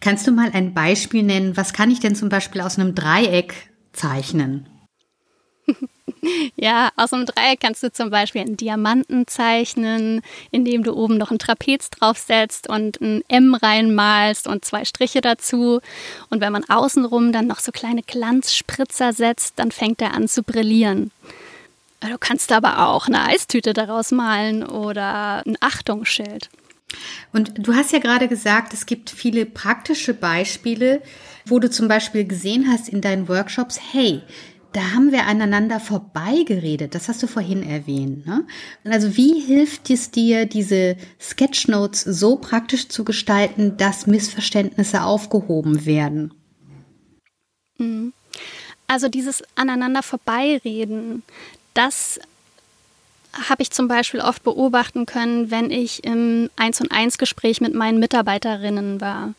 Kannst 0.00 0.26
du 0.26 0.32
mal 0.32 0.50
ein 0.52 0.74
Beispiel 0.74 1.22
nennen? 1.22 1.56
Was 1.56 1.72
kann 1.72 1.90
ich 1.90 2.00
denn 2.00 2.14
zum 2.14 2.28
Beispiel 2.28 2.60
aus 2.60 2.78
einem 2.78 2.94
Dreieck 2.94 3.54
zeichnen? 3.92 4.66
Ja, 6.56 6.90
aus 6.96 7.12
einem 7.12 7.26
Dreieck 7.26 7.60
kannst 7.60 7.82
du 7.82 7.92
zum 7.92 8.10
Beispiel 8.10 8.40
einen 8.40 8.56
Diamanten 8.56 9.26
zeichnen, 9.26 10.22
indem 10.50 10.82
du 10.82 10.94
oben 10.94 11.18
noch 11.18 11.30
ein 11.30 11.38
Trapez 11.38 11.90
draufsetzt 11.90 12.68
und 12.68 13.00
ein 13.00 13.22
M 13.28 13.54
reinmalst 13.54 14.46
und 14.46 14.64
zwei 14.64 14.84
Striche 14.84 15.20
dazu. 15.20 15.80
Und 16.30 16.40
wenn 16.40 16.52
man 16.52 16.64
außenrum 16.64 17.32
dann 17.32 17.46
noch 17.46 17.58
so 17.60 17.72
kleine 17.72 18.02
Glanzspritzer 18.02 19.12
setzt, 19.12 19.58
dann 19.58 19.70
fängt 19.70 20.00
er 20.00 20.14
an 20.14 20.28
zu 20.28 20.42
brillieren. 20.42 21.10
Du 22.10 22.18
kannst 22.18 22.52
aber 22.52 22.86
auch 22.88 23.06
eine 23.06 23.24
Eistüte 23.24 23.72
daraus 23.72 24.10
malen 24.10 24.62
oder 24.62 25.46
ein 25.46 25.56
Achtungsschild. 25.60 26.50
Und 27.32 27.66
du 27.66 27.74
hast 27.74 27.92
ja 27.92 27.98
gerade 27.98 28.28
gesagt, 28.28 28.72
es 28.72 28.86
gibt 28.86 29.10
viele 29.10 29.46
praktische 29.46 30.14
Beispiele, 30.14 31.02
wo 31.46 31.58
du 31.58 31.70
zum 31.70 31.88
Beispiel 31.88 32.24
gesehen 32.24 32.70
hast 32.70 32.88
in 32.88 33.00
deinen 33.00 33.28
Workshops, 33.28 33.80
hey, 33.92 34.22
da 34.72 34.92
haben 34.92 35.12
wir 35.12 35.26
aneinander 35.26 35.78
vorbeigeredet. 35.78 36.94
Das 36.94 37.08
hast 37.08 37.22
du 37.22 37.28
vorhin 37.28 37.62
erwähnt. 37.62 38.26
Ne? 38.26 38.44
Also 38.84 39.16
wie 39.16 39.40
hilft 39.40 39.88
es 39.90 40.10
dir, 40.10 40.46
diese 40.46 40.96
Sketchnotes 41.20 42.02
so 42.02 42.36
praktisch 42.36 42.88
zu 42.88 43.04
gestalten, 43.04 43.76
dass 43.76 44.08
Missverständnisse 44.08 45.02
aufgehoben 45.02 45.86
werden? 45.86 46.34
Mhm. 47.78 48.12
Also 48.88 49.08
dieses 49.08 49.42
aneinander 49.54 50.02
vorbeireden, 50.02 51.22
das 51.74 52.20
habe 53.48 53.62
ich 53.62 53.70
zum 53.70 53.88
Beispiel 53.88 54.20
oft 54.20 54.42
beobachten 54.44 55.06
können, 55.06 55.50
wenn 55.50 55.70
ich 55.70 56.04
im 56.04 56.50
1 56.56 56.80
und 56.80 56.92
1 56.92 57.18
Gespräch 57.18 57.60
mit 57.60 57.74
meinen 57.74 57.98
Mitarbeiterinnen 57.98 59.00
war. 59.00 59.34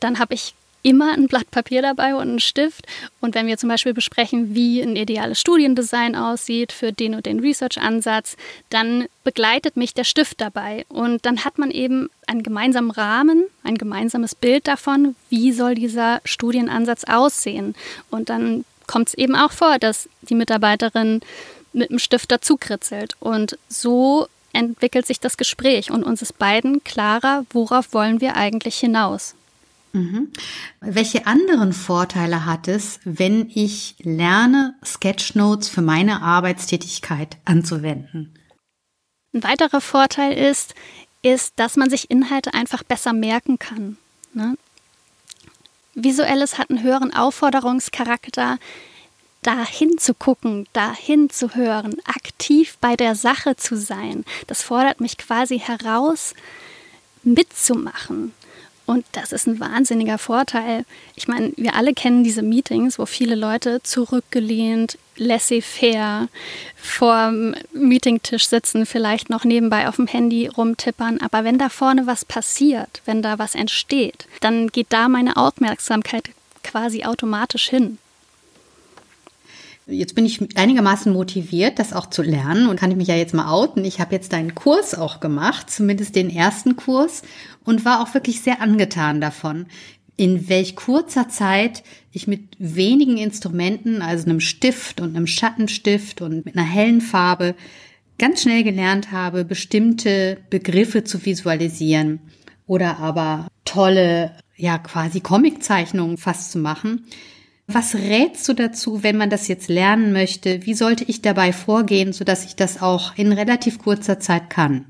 Dann 0.00 0.18
habe 0.18 0.34
ich 0.34 0.54
immer 0.82 1.12
ein 1.12 1.26
Blatt 1.26 1.50
Papier 1.50 1.82
dabei 1.82 2.14
und 2.14 2.22
einen 2.22 2.40
Stift. 2.40 2.86
Und 3.20 3.34
wenn 3.34 3.46
wir 3.46 3.58
zum 3.58 3.68
Beispiel 3.68 3.94
besprechen, 3.94 4.54
wie 4.54 4.80
ein 4.80 4.96
ideales 4.96 5.40
Studiendesign 5.40 6.14
aussieht 6.16 6.72
für 6.72 6.92
den 6.92 7.14
und 7.14 7.26
den 7.26 7.40
Research-Ansatz, 7.40 8.36
dann 8.70 9.06
begleitet 9.24 9.76
mich 9.76 9.92
der 9.92 10.04
Stift 10.04 10.40
dabei. 10.40 10.86
Und 10.88 11.26
dann 11.26 11.44
hat 11.44 11.58
man 11.58 11.70
eben 11.70 12.08
einen 12.26 12.42
gemeinsamen 12.42 12.90
Rahmen, 12.90 13.44
ein 13.64 13.76
gemeinsames 13.76 14.34
Bild 14.34 14.68
davon, 14.68 15.16
wie 15.28 15.52
soll 15.52 15.74
dieser 15.74 16.20
Studienansatz 16.24 17.04
aussehen. 17.04 17.74
Und 18.10 18.30
dann 18.30 18.64
kommt 18.86 19.08
es 19.08 19.14
eben 19.14 19.34
auch 19.34 19.52
vor, 19.52 19.78
dass 19.78 20.08
die 20.22 20.34
Mitarbeiterin 20.34 21.20
mit 21.72 21.90
dem 21.90 21.98
Stift 21.98 22.30
dazu 22.30 22.56
kritzelt. 22.56 23.16
Und 23.20 23.58
so 23.68 24.28
entwickelt 24.52 25.06
sich 25.06 25.20
das 25.20 25.36
Gespräch 25.36 25.90
und 25.90 26.04
uns 26.04 26.22
ist 26.22 26.38
beiden 26.38 26.82
klarer, 26.84 27.44
worauf 27.50 27.92
wollen 27.92 28.20
wir 28.20 28.36
eigentlich 28.36 28.78
hinaus. 28.78 29.34
Mhm. 29.92 30.32
Welche 30.80 31.26
anderen 31.26 31.72
Vorteile 31.72 32.44
hat 32.44 32.68
es, 32.68 33.00
wenn 33.04 33.50
ich 33.54 33.96
lerne, 34.00 34.74
Sketchnotes 34.84 35.68
für 35.68 35.82
meine 35.82 36.22
Arbeitstätigkeit 36.22 37.36
anzuwenden? 37.44 38.34
Ein 39.32 39.42
weiterer 39.42 39.80
Vorteil 39.80 40.32
ist, 40.32 40.74
ist, 41.22 41.54
dass 41.56 41.76
man 41.76 41.90
sich 41.90 42.10
Inhalte 42.10 42.54
einfach 42.54 42.82
besser 42.82 43.12
merken 43.12 43.58
kann. 43.58 43.96
Ne? 44.34 44.56
Visuelles 45.94 46.58
hat 46.58 46.70
einen 46.70 46.82
höheren 46.82 47.12
Aufforderungscharakter, 47.12 48.58
dahin 49.48 49.96
zu 49.96 50.12
gucken, 50.12 50.66
dahin 50.74 51.30
zu 51.30 51.54
hören, 51.54 51.96
aktiv 52.04 52.76
bei 52.82 52.96
der 52.96 53.14
Sache 53.14 53.56
zu 53.56 53.78
sein. 53.78 54.26
Das 54.46 54.62
fordert 54.62 55.00
mich 55.00 55.16
quasi 55.16 55.58
heraus, 55.58 56.34
mitzumachen. 57.22 58.34
Und 58.84 59.06
das 59.12 59.32
ist 59.32 59.46
ein 59.46 59.58
wahnsinniger 59.58 60.18
Vorteil. 60.18 60.84
Ich 61.14 61.28
meine, 61.28 61.52
wir 61.56 61.74
alle 61.76 61.94
kennen 61.94 62.24
diese 62.24 62.42
Meetings, 62.42 62.98
wo 62.98 63.06
viele 63.06 63.36
Leute 63.36 63.82
zurückgelehnt, 63.82 64.98
laissez-faire 65.16 66.28
vor 66.76 67.30
dem 67.30 67.54
Meetingtisch 67.72 68.48
sitzen, 68.48 68.84
vielleicht 68.84 69.30
noch 69.30 69.44
nebenbei 69.44 69.88
auf 69.88 69.96
dem 69.96 70.08
Handy 70.08 70.46
rumtippern. 70.46 71.22
Aber 71.22 71.44
wenn 71.44 71.56
da 71.56 71.70
vorne 71.70 72.06
was 72.06 72.26
passiert, 72.26 73.00
wenn 73.06 73.22
da 73.22 73.38
was 73.38 73.54
entsteht, 73.54 74.26
dann 74.40 74.68
geht 74.68 74.88
da 74.90 75.08
meine 75.08 75.38
Aufmerksamkeit 75.38 76.24
quasi 76.62 77.04
automatisch 77.04 77.70
hin. 77.70 77.96
Jetzt 79.90 80.14
bin 80.14 80.26
ich 80.26 80.38
einigermaßen 80.54 81.10
motiviert, 81.10 81.78
das 81.78 81.94
auch 81.94 82.10
zu 82.10 82.20
lernen 82.20 82.68
und 82.68 82.78
kann 82.78 82.90
ich 82.90 82.96
mich 82.98 83.08
ja 83.08 83.16
jetzt 83.16 83.32
mal 83.32 83.50
outen. 83.50 83.86
Ich 83.86 84.00
habe 84.00 84.14
jetzt 84.14 84.34
deinen 84.34 84.54
Kurs 84.54 84.94
auch 84.94 85.18
gemacht, 85.18 85.70
zumindest 85.70 86.14
den 86.14 86.28
ersten 86.28 86.76
Kurs 86.76 87.22
und 87.64 87.86
war 87.86 88.02
auch 88.02 88.12
wirklich 88.12 88.42
sehr 88.42 88.60
angetan 88.60 89.22
davon, 89.22 89.64
in 90.18 90.50
welch 90.50 90.76
kurzer 90.76 91.30
Zeit 91.30 91.84
ich 92.12 92.26
mit 92.26 92.56
wenigen 92.58 93.16
Instrumenten, 93.16 94.02
also 94.02 94.26
einem 94.26 94.40
Stift 94.40 95.00
und 95.00 95.16
einem 95.16 95.26
Schattenstift 95.26 96.20
und 96.20 96.44
mit 96.44 96.54
einer 96.54 96.66
hellen 96.66 97.00
Farbe 97.00 97.54
ganz 98.18 98.42
schnell 98.42 98.64
gelernt 98.64 99.10
habe, 99.10 99.46
bestimmte 99.46 100.36
Begriffe 100.50 101.04
zu 101.04 101.24
visualisieren 101.24 102.20
oder 102.66 102.98
aber 102.98 103.48
tolle, 103.64 104.32
ja, 104.54 104.76
quasi 104.76 105.20
Comiczeichnungen 105.20 106.18
fast 106.18 106.52
zu 106.52 106.58
machen 106.58 107.06
was 107.68 107.94
rätst 107.94 108.48
du 108.48 108.54
dazu, 108.54 109.02
wenn 109.02 109.18
man 109.18 109.28
das 109.28 109.46
jetzt 109.46 109.68
lernen 109.68 110.14
möchte? 110.14 110.64
Wie 110.64 110.72
sollte 110.72 111.04
ich 111.04 111.20
dabei 111.20 111.52
vorgehen, 111.52 112.14
sodass 112.14 112.46
ich 112.46 112.56
das 112.56 112.80
auch 112.80 113.14
in 113.16 113.30
relativ 113.30 113.78
kurzer 113.78 114.18
Zeit 114.18 114.48
kann? 114.48 114.86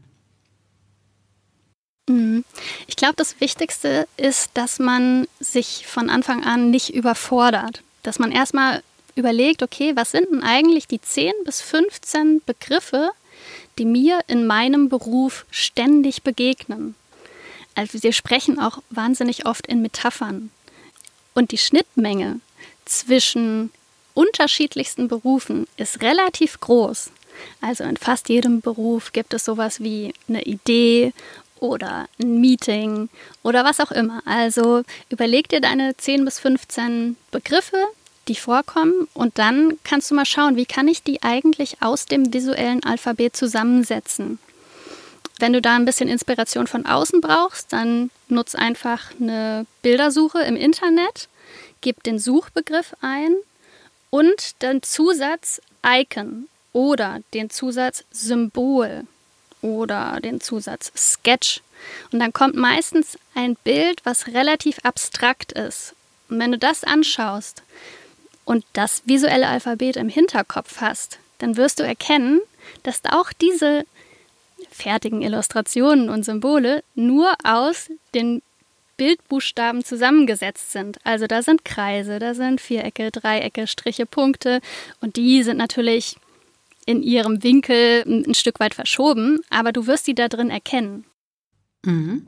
Mhm. 2.09 2.45
Ich 2.87 2.95
glaube, 2.95 3.15
das 3.17 3.41
Wichtigste 3.41 4.07
ist, 4.17 4.53
dass 4.55 4.79
man 4.79 5.27
sich 5.41 5.87
von 5.89 6.09
Anfang 6.09 6.45
an 6.45 6.71
nicht 6.71 6.95
überfordert. 6.95 7.83
Dass 8.05 8.21
man 8.21 8.31
erstmal 8.31 8.83
überlegt, 9.17 9.65
okay, 9.65 9.97
was 9.97 10.13
sind 10.13 10.31
denn 10.31 10.45
eigentlich 10.45 10.87
die 10.87 11.01
10 11.01 11.33
bis 11.45 11.61
15 11.61 12.43
Begriffe, 12.47 13.11
die 13.79 13.87
mir 13.87 14.21
in 14.29 14.47
meinem 14.47 14.89
Beruf 14.89 15.47
ständig 15.51 16.23
begegnen? 16.23 16.95
Also 17.75 18.05
wir 18.05 18.13
sprechen 18.13 18.61
auch 18.61 18.79
wahnsinnig 18.91 19.47
oft 19.47 19.67
in 19.67 19.83
Metaphern. 19.83 20.51
Und 21.35 21.51
die 21.51 21.59
Schnittmenge 21.59 22.41
zwischen 22.89 23.71
unterschiedlichsten 24.15 25.09
Berufen 25.09 25.67
ist 25.77 26.03
relativ 26.03 26.61
groß. 26.61 27.11
Also 27.61 27.85
in 27.85 27.97
fast 27.97 28.29
jedem 28.29 28.61
Beruf 28.61 29.13
gibt 29.13 29.33
es 29.33 29.45
sowas 29.45 29.81
wie 29.81 30.13
eine 30.29 30.43
Idee 30.43 31.13
oder 31.61 32.09
ein 32.21 32.41
Meeting 32.41 33.09
oder 33.43 33.65
was 33.65 33.81
auch 33.81 33.93
immer. 33.93 34.23
Also 34.25 34.83
überleg 35.09 35.49
dir 35.49 35.61
deine 35.61 35.97
10 35.97 36.25
bis 36.25 36.41
15 36.41 37.17
Begriffe, 37.31 37.77
die 38.27 38.35
vorkommen 38.35 39.09
und 39.15 39.39
dann 39.39 39.79
kannst 39.85 40.11
du 40.11 40.15
mal 40.15 40.27
schauen, 40.27 40.57
wie 40.57 40.67
kann 40.67 40.89
ich 40.89 41.03
die 41.03 41.23
eigentlich 41.23 41.81
aus 41.81 42.07
dem 42.07 42.33
visuellen 42.33 42.83
Alphabet 42.83 43.37
zusammensetzen. 43.37 44.39
Wenn 45.39 45.53
du 45.53 45.63
da 45.63 45.77
ein 45.77 45.85
bisschen 45.85 46.09
Inspiration 46.09 46.67
von 46.67 46.85
außen 46.85 47.21
brauchst, 47.21 47.73
dann 47.73 48.11
nutz 48.29 48.57
einfach 48.57 49.13
eine 49.21 49.67
Bildersuche 49.83 50.41
im 50.41 50.57
Internet 50.57 51.29
gib 51.81 52.03
den 52.03 52.19
Suchbegriff 52.19 52.95
ein 53.01 53.35
und 54.11 54.63
den 54.63 54.83
Zusatz 54.83 55.61
Icon 55.85 56.49
oder 56.73 57.21
den 57.35 57.51
Zusatz 57.51 58.05
Symbol 58.11 59.07
oder 59.63 60.19
den 60.23 60.41
Zusatz 60.41 60.93
Sketch. 60.97 61.61
Und 62.13 62.21
dann 62.21 62.33
kommt 62.33 62.57
meistens 62.57 63.19
ein 63.35 63.57
Bild, 63.65 64.01
was 64.05 64.29
relativ 64.29 64.79
abstrakt 64.83 65.53
ist. 65.53 65.95
Und 66.29 66.39
wenn 66.39 66.53
du 66.53 66.59
das 66.59 66.85
anschaust 66.85 67.63
und 68.45 68.65
das 68.73 69.03
visuelle 69.07 69.49
Alphabet 69.49 69.97
im 69.97 70.09
Hinterkopf 70.09 70.81
hast, 70.81 71.19
dann 71.39 71.57
wirst 71.57 71.79
du 71.79 71.85
erkennen, 71.85 72.41
dass 72.83 73.05
auch 73.05 73.33
diese 73.33 73.85
fertigen 74.71 75.23
Illustrationen 75.23 76.11
und 76.11 76.25
Symbole 76.25 76.83
nur 76.95 77.35
aus 77.45 77.91
den 78.15 78.43
Bildbuchstaben 78.99 79.83
zusammengesetzt 79.83 80.73
sind. 80.73 80.99
Also 81.05 81.27
da 81.27 81.41
sind 81.41 81.65
Kreise, 81.65 82.19
da 82.19 82.35
sind 82.35 82.61
Vierecke, 82.61 83.11
Dreiecke, 83.11 83.67
Striche, 83.67 84.05
Punkte 84.05 84.61
und 85.01 85.17
die 85.17 85.43
sind 85.43 85.57
natürlich 85.57 86.17
in 86.85 87.03
ihrem 87.03 87.43
Winkel 87.43 88.05
ein 88.07 88.35
Stück 88.35 88.61
weit 88.61 88.75
verschoben, 88.75 89.41
aber 89.49 89.73
du 89.73 89.87
wirst 89.87 90.05
sie 90.05 90.15
da 90.15 90.29
drin 90.29 90.51
erkennen. 90.51 91.07
Mhm. 91.85 92.27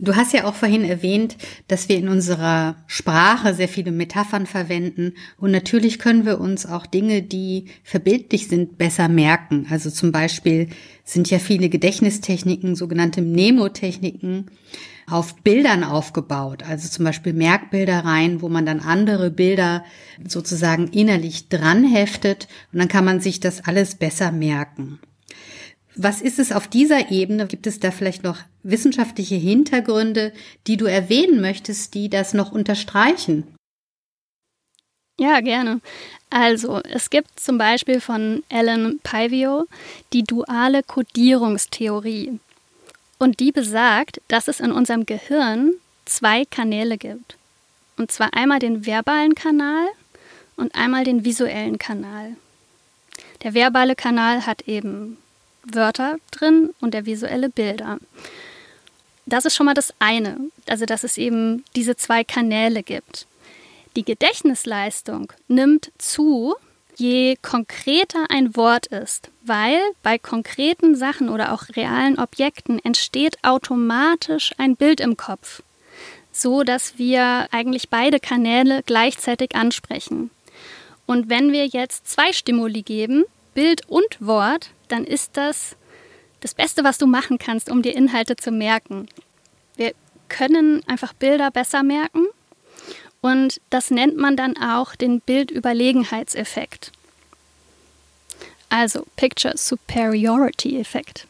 Du 0.00 0.14
hast 0.14 0.32
ja 0.32 0.44
auch 0.44 0.54
vorhin 0.54 0.84
erwähnt, 0.84 1.36
dass 1.66 1.88
wir 1.88 1.96
in 1.98 2.08
unserer 2.08 2.76
Sprache 2.86 3.52
sehr 3.52 3.66
viele 3.66 3.90
Metaphern 3.90 4.46
verwenden 4.46 5.14
und 5.38 5.50
natürlich 5.50 5.98
können 5.98 6.24
wir 6.24 6.40
uns 6.40 6.66
auch 6.66 6.86
Dinge, 6.86 7.22
die 7.22 7.64
verbildlich 7.82 8.46
sind, 8.46 8.78
besser 8.78 9.08
merken. 9.08 9.66
Also 9.70 9.90
zum 9.90 10.12
Beispiel 10.12 10.68
sind 11.02 11.28
ja 11.30 11.40
viele 11.40 11.68
Gedächtnistechniken, 11.68 12.76
sogenannte 12.76 13.22
Mnemotechniken, 13.22 14.46
auf 15.10 15.34
Bildern 15.36 15.82
aufgebaut, 15.82 16.62
also 16.62 16.88
zum 16.88 17.04
Beispiel 17.04 17.32
Merkbilder 17.32 18.04
rein, 18.04 18.40
wo 18.40 18.48
man 18.48 18.66
dann 18.66 18.80
andere 18.80 19.30
Bilder 19.30 19.84
sozusagen 20.26 20.88
innerlich 20.88 21.48
dran 21.48 21.82
heftet 21.82 22.46
und 22.72 22.78
dann 22.78 22.88
kann 22.88 23.04
man 23.04 23.20
sich 23.20 23.40
das 23.40 23.64
alles 23.64 23.96
besser 23.96 24.30
merken. 24.30 25.00
Was 26.00 26.20
ist 26.20 26.38
es 26.38 26.52
auf 26.52 26.68
dieser 26.68 27.10
Ebene? 27.10 27.48
Gibt 27.48 27.66
es 27.66 27.80
da 27.80 27.90
vielleicht 27.90 28.22
noch 28.22 28.38
wissenschaftliche 28.62 29.34
Hintergründe, 29.34 30.32
die 30.68 30.76
du 30.76 30.84
erwähnen 30.84 31.40
möchtest, 31.40 31.92
die 31.94 32.08
das 32.08 32.34
noch 32.34 32.52
unterstreichen? 32.52 33.42
Ja, 35.18 35.40
gerne. 35.40 35.80
Also, 36.30 36.80
es 36.84 37.10
gibt 37.10 37.40
zum 37.40 37.58
Beispiel 37.58 38.00
von 38.00 38.44
Alan 38.48 39.00
Pivio 39.02 39.66
die 40.12 40.22
duale 40.22 40.84
Kodierungstheorie. 40.84 42.38
Und 43.18 43.40
die 43.40 43.50
besagt, 43.50 44.20
dass 44.28 44.46
es 44.46 44.60
in 44.60 44.70
unserem 44.70 45.04
Gehirn 45.04 45.72
zwei 46.04 46.44
Kanäle 46.44 46.96
gibt. 46.96 47.36
Und 47.96 48.12
zwar 48.12 48.34
einmal 48.34 48.60
den 48.60 48.86
verbalen 48.86 49.34
Kanal 49.34 49.88
und 50.54 50.76
einmal 50.76 51.02
den 51.02 51.24
visuellen 51.24 51.78
Kanal. 51.78 52.36
Der 53.42 53.54
verbale 53.54 53.96
Kanal 53.96 54.46
hat 54.46 54.62
eben 54.68 55.18
Wörter 55.74 56.16
drin 56.30 56.70
und 56.80 56.94
der 56.94 57.06
visuelle 57.06 57.48
Bilder. 57.48 57.98
Das 59.26 59.44
ist 59.44 59.54
schon 59.54 59.66
mal 59.66 59.74
das 59.74 59.92
eine, 59.98 60.38
also 60.66 60.86
dass 60.86 61.04
es 61.04 61.18
eben 61.18 61.64
diese 61.76 61.96
zwei 61.96 62.24
Kanäle 62.24 62.82
gibt. 62.82 63.26
Die 63.96 64.04
Gedächtnisleistung 64.04 65.32
nimmt 65.48 65.90
zu, 65.98 66.54
je 66.96 67.36
konkreter 67.42 68.26
ein 68.30 68.56
Wort 68.56 68.86
ist, 68.86 69.30
weil 69.42 69.78
bei 70.02 70.18
konkreten 70.18 70.94
Sachen 70.96 71.28
oder 71.28 71.52
auch 71.52 71.64
realen 71.76 72.18
Objekten 72.18 72.78
entsteht 72.84 73.36
automatisch 73.42 74.52
ein 74.56 74.76
Bild 74.76 75.00
im 75.00 75.16
Kopf, 75.16 75.62
so 76.32 76.62
dass 76.62 76.98
wir 76.98 77.48
eigentlich 77.50 77.88
beide 77.88 78.20
Kanäle 78.20 78.82
gleichzeitig 78.84 79.54
ansprechen. 79.54 80.30
Und 81.06 81.28
wenn 81.28 81.52
wir 81.52 81.66
jetzt 81.66 82.08
zwei 82.08 82.32
Stimuli 82.32 82.82
geben, 82.82 83.24
Bild 83.54 83.88
und 83.88 84.18
Wort, 84.20 84.70
dann 84.88 85.04
ist 85.04 85.36
das 85.36 85.76
das 86.40 86.54
Beste, 86.54 86.84
was 86.84 86.98
du 86.98 87.06
machen 87.06 87.38
kannst, 87.38 87.70
um 87.70 87.82
dir 87.82 87.96
Inhalte 87.96 88.36
zu 88.36 88.50
merken. 88.50 89.08
Wir 89.76 89.92
können 90.28 90.82
einfach 90.86 91.12
Bilder 91.12 91.50
besser 91.50 91.82
merken 91.82 92.26
Und 93.20 93.60
das 93.70 93.90
nennt 93.90 94.16
man 94.16 94.36
dann 94.36 94.56
auch 94.56 94.94
den 94.94 95.20
Bildüberlegenheitseffekt. 95.20 96.92
Also 98.68 99.04
Picture 99.16 99.56
Superiority 99.56 100.78
Effekt. 100.78 101.26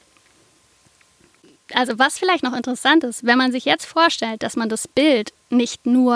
Also 1.73 1.99
was 1.99 2.19
vielleicht 2.19 2.43
noch 2.43 2.55
interessant 2.55 3.05
ist, 3.05 3.25
wenn 3.25 3.39
man 3.39 3.53
sich 3.53 3.65
jetzt 3.65 3.85
vorstellt, 3.85 4.43
dass 4.43 4.57
man 4.57 4.69
das 4.69 4.89
Bild 4.89 5.33
nicht 5.51 5.87
nur 5.87 6.15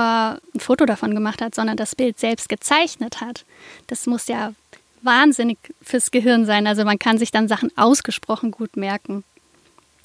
ein 0.54 0.60
Foto 0.60 0.86
davon 0.86 1.14
gemacht 1.14 1.40
hat, 1.40 1.54
sondern 1.54 1.76
das 1.76 1.94
Bild 1.94 2.18
selbst 2.18 2.48
gezeichnet 2.48 3.20
hat, 3.20 3.44
das 3.86 4.06
muss 4.06 4.28
ja 4.28 4.54
wahnsinnig 5.04 5.58
fürs 5.82 6.10
Gehirn 6.10 6.46
sein. 6.46 6.66
Also 6.66 6.84
man 6.84 6.98
kann 6.98 7.18
sich 7.18 7.30
dann 7.30 7.48
Sachen 7.48 7.70
ausgesprochen 7.76 8.50
gut 8.50 8.76
merken. 8.76 9.24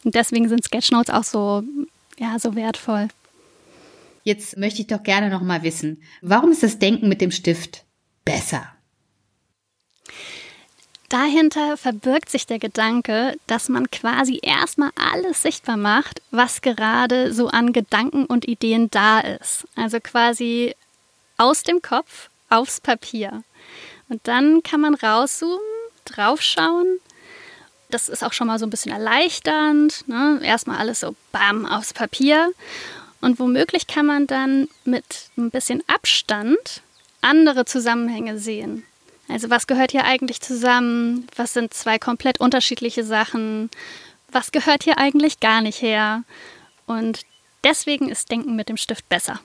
Und 0.03 0.15
deswegen 0.15 0.49
sind 0.49 0.63
Sketchnotes 0.63 1.13
auch 1.13 1.23
so, 1.23 1.63
ja, 2.17 2.39
so 2.39 2.55
wertvoll. 2.55 3.07
Jetzt 4.23 4.57
möchte 4.57 4.81
ich 4.81 4.87
doch 4.87 5.03
gerne 5.03 5.29
noch 5.29 5.41
mal 5.41 5.63
wissen, 5.63 6.01
warum 6.21 6.51
ist 6.51 6.63
das 6.63 6.79
Denken 6.79 7.07
mit 7.07 7.21
dem 7.21 7.31
Stift 7.31 7.85
besser? 8.25 8.67
Dahinter 11.09 11.77
verbirgt 11.77 12.29
sich 12.29 12.45
der 12.45 12.59
Gedanke, 12.59 13.37
dass 13.47 13.69
man 13.69 13.89
quasi 13.89 14.39
erstmal 14.41 14.91
alles 14.95 15.41
sichtbar 15.41 15.77
macht, 15.77 16.21
was 16.31 16.61
gerade 16.61 17.33
so 17.33 17.47
an 17.47 17.71
Gedanken 17.71 18.25
und 18.25 18.45
Ideen 18.45 18.91
da 18.91 19.21
ist. 19.21 19.65
Also 19.75 20.01
quasi 20.01 20.75
aus 21.37 21.63
dem 21.63 21.81
Kopf 21.81 22.29
aufs 22.49 22.81
Papier. 22.81 23.43
Und 24.09 24.27
dann 24.27 24.63
kann 24.63 24.81
man 24.81 24.95
rauszoomen, 24.95 25.59
draufschauen. 26.05 26.99
Das 27.89 28.09
ist 28.09 28.23
auch 28.23 28.33
schon 28.33 28.47
mal 28.47 28.59
so 28.59 28.65
ein 28.65 28.69
bisschen 28.69 28.91
erleichternd. 28.91 30.07
Ne? 30.07 30.39
Erstmal 30.43 30.77
alles 30.77 31.01
so 31.01 31.15
bam 31.31 31.65
aufs 31.65 31.93
Papier. 31.93 32.51
Und 33.21 33.39
womöglich 33.39 33.87
kann 33.87 34.05
man 34.05 34.27
dann 34.27 34.67
mit 34.85 35.29
ein 35.37 35.49
bisschen 35.49 35.83
Abstand 35.87 36.81
andere 37.21 37.65
Zusammenhänge 37.65 38.37
sehen. 38.37 38.83
Also 39.27 39.49
was 39.49 39.67
gehört 39.67 39.91
hier 39.91 40.05
eigentlich 40.05 40.41
zusammen? 40.41 41.27
Was 41.35 41.53
sind 41.53 41.73
zwei 41.73 41.99
komplett 41.99 42.39
unterschiedliche 42.39 43.03
Sachen? 43.03 43.69
Was 44.31 44.51
gehört 44.51 44.83
hier 44.83 44.97
eigentlich 44.97 45.39
gar 45.39 45.61
nicht 45.61 45.81
her? 45.81 46.23
Und 46.85 47.21
deswegen 47.63 48.09
ist 48.09 48.31
Denken 48.31 48.55
mit 48.55 48.69
dem 48.69 48.77
Stift 48.77 49.09
besser. 49.09 49.39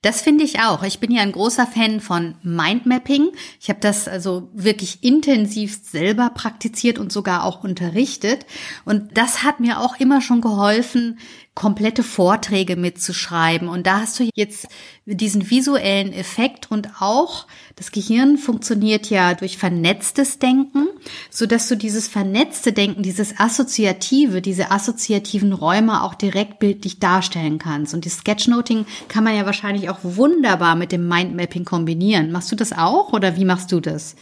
Das 0.00 0.22
finde 0.22 0.44
ich 0.44 0.60
auch. 0.60 0.84
Ich 0.84 1.00
bin 1.00 1.10
ja 1.10 1.22
ein 1.22 1.32
großer 1.32 1.66
Fan 1.66 2.00
von 2.00 2.36
Mindmapping. 2.44 3.32
Ich 3.60 3.68
habe 3.68 3.80
das 3.80 4.06
also 4.06 4.48
wirklich 4.52 5.02
intensiv 5.02 5.80
selber 5.82 6.30
praktiziert 6.30 7.00
und 7.00 7.10
sogar 7.12 7.42
auch 7.44 7.64
unterrichtet. 7.64 8.46
Und 8.84 9.18
das 9.18 9.42
hat 9.42 9.58
mir 9.58 9.80
auch 9.80 9.98
immer 9.98 10.20
schon 10.20 10.40
geholfen, 10.40 11.18
komplette 11.58 12.04
Vorträge 12.04 12.76
mitzuschreiben. 12.76 13.68
Und 13.68 13.88
da 13.88 14.02
hast 14.02 14.20
du 14.20 14.30
jetzt 14.36 14.68
diesen 15.06 15.50
visuellen 15.50 16.12
Effekt 16.12 16.70
und 16.70 16.88
auch 17.00 17.48
das 17.74 17.90
Gehirn 17.90 18.38
funktioniert 18.38 19.10
ja 19.10 19.34
durch 19.34 19.58
vernetztes 19.58 20.38
Denken, 20.38 20.86
so 21.30 21.46
dass 21.46 21.66
du 21.66 21.76
dieses 21.76 22.06
vernetzte 22.06 22.72
Denken, 22.72 23.02
dieses 23.02 23.40
assoziative, 23.40 24.40
diese 24.40 24.70
assoziativen 24.70 25.52
Räume 25.52 26.04
auch 26.04 26.14
direkt 26.14 26.60
bildlich 26.60 27.00
darstellen 27.00 27.58
kannst. 27.58 27.92
Und 27.92 28.04
die 28.04 28.10
Sketchnoting 28.10 28.86
kann 29.08 29.24
man 29.24 29.34
ja 29.34 29.44
wahrscheinlich 29.44 29.90
auch 29.90 29.98
wunderbar 30.04 30.76
mit 30.76 30.92
dem 30.92 31.08
Mindmapping 31.08 31.64
kombinieren. 31.64 32.30
Machst 32.30 32.52
du 32.52 32.56
das 32.56 32.72
auch 32.72 33.12
oder 33.12 33.34
wie 33.34 33.44
machst 33.44 33.72
du 33.72 33.80
das? 33.80 34.14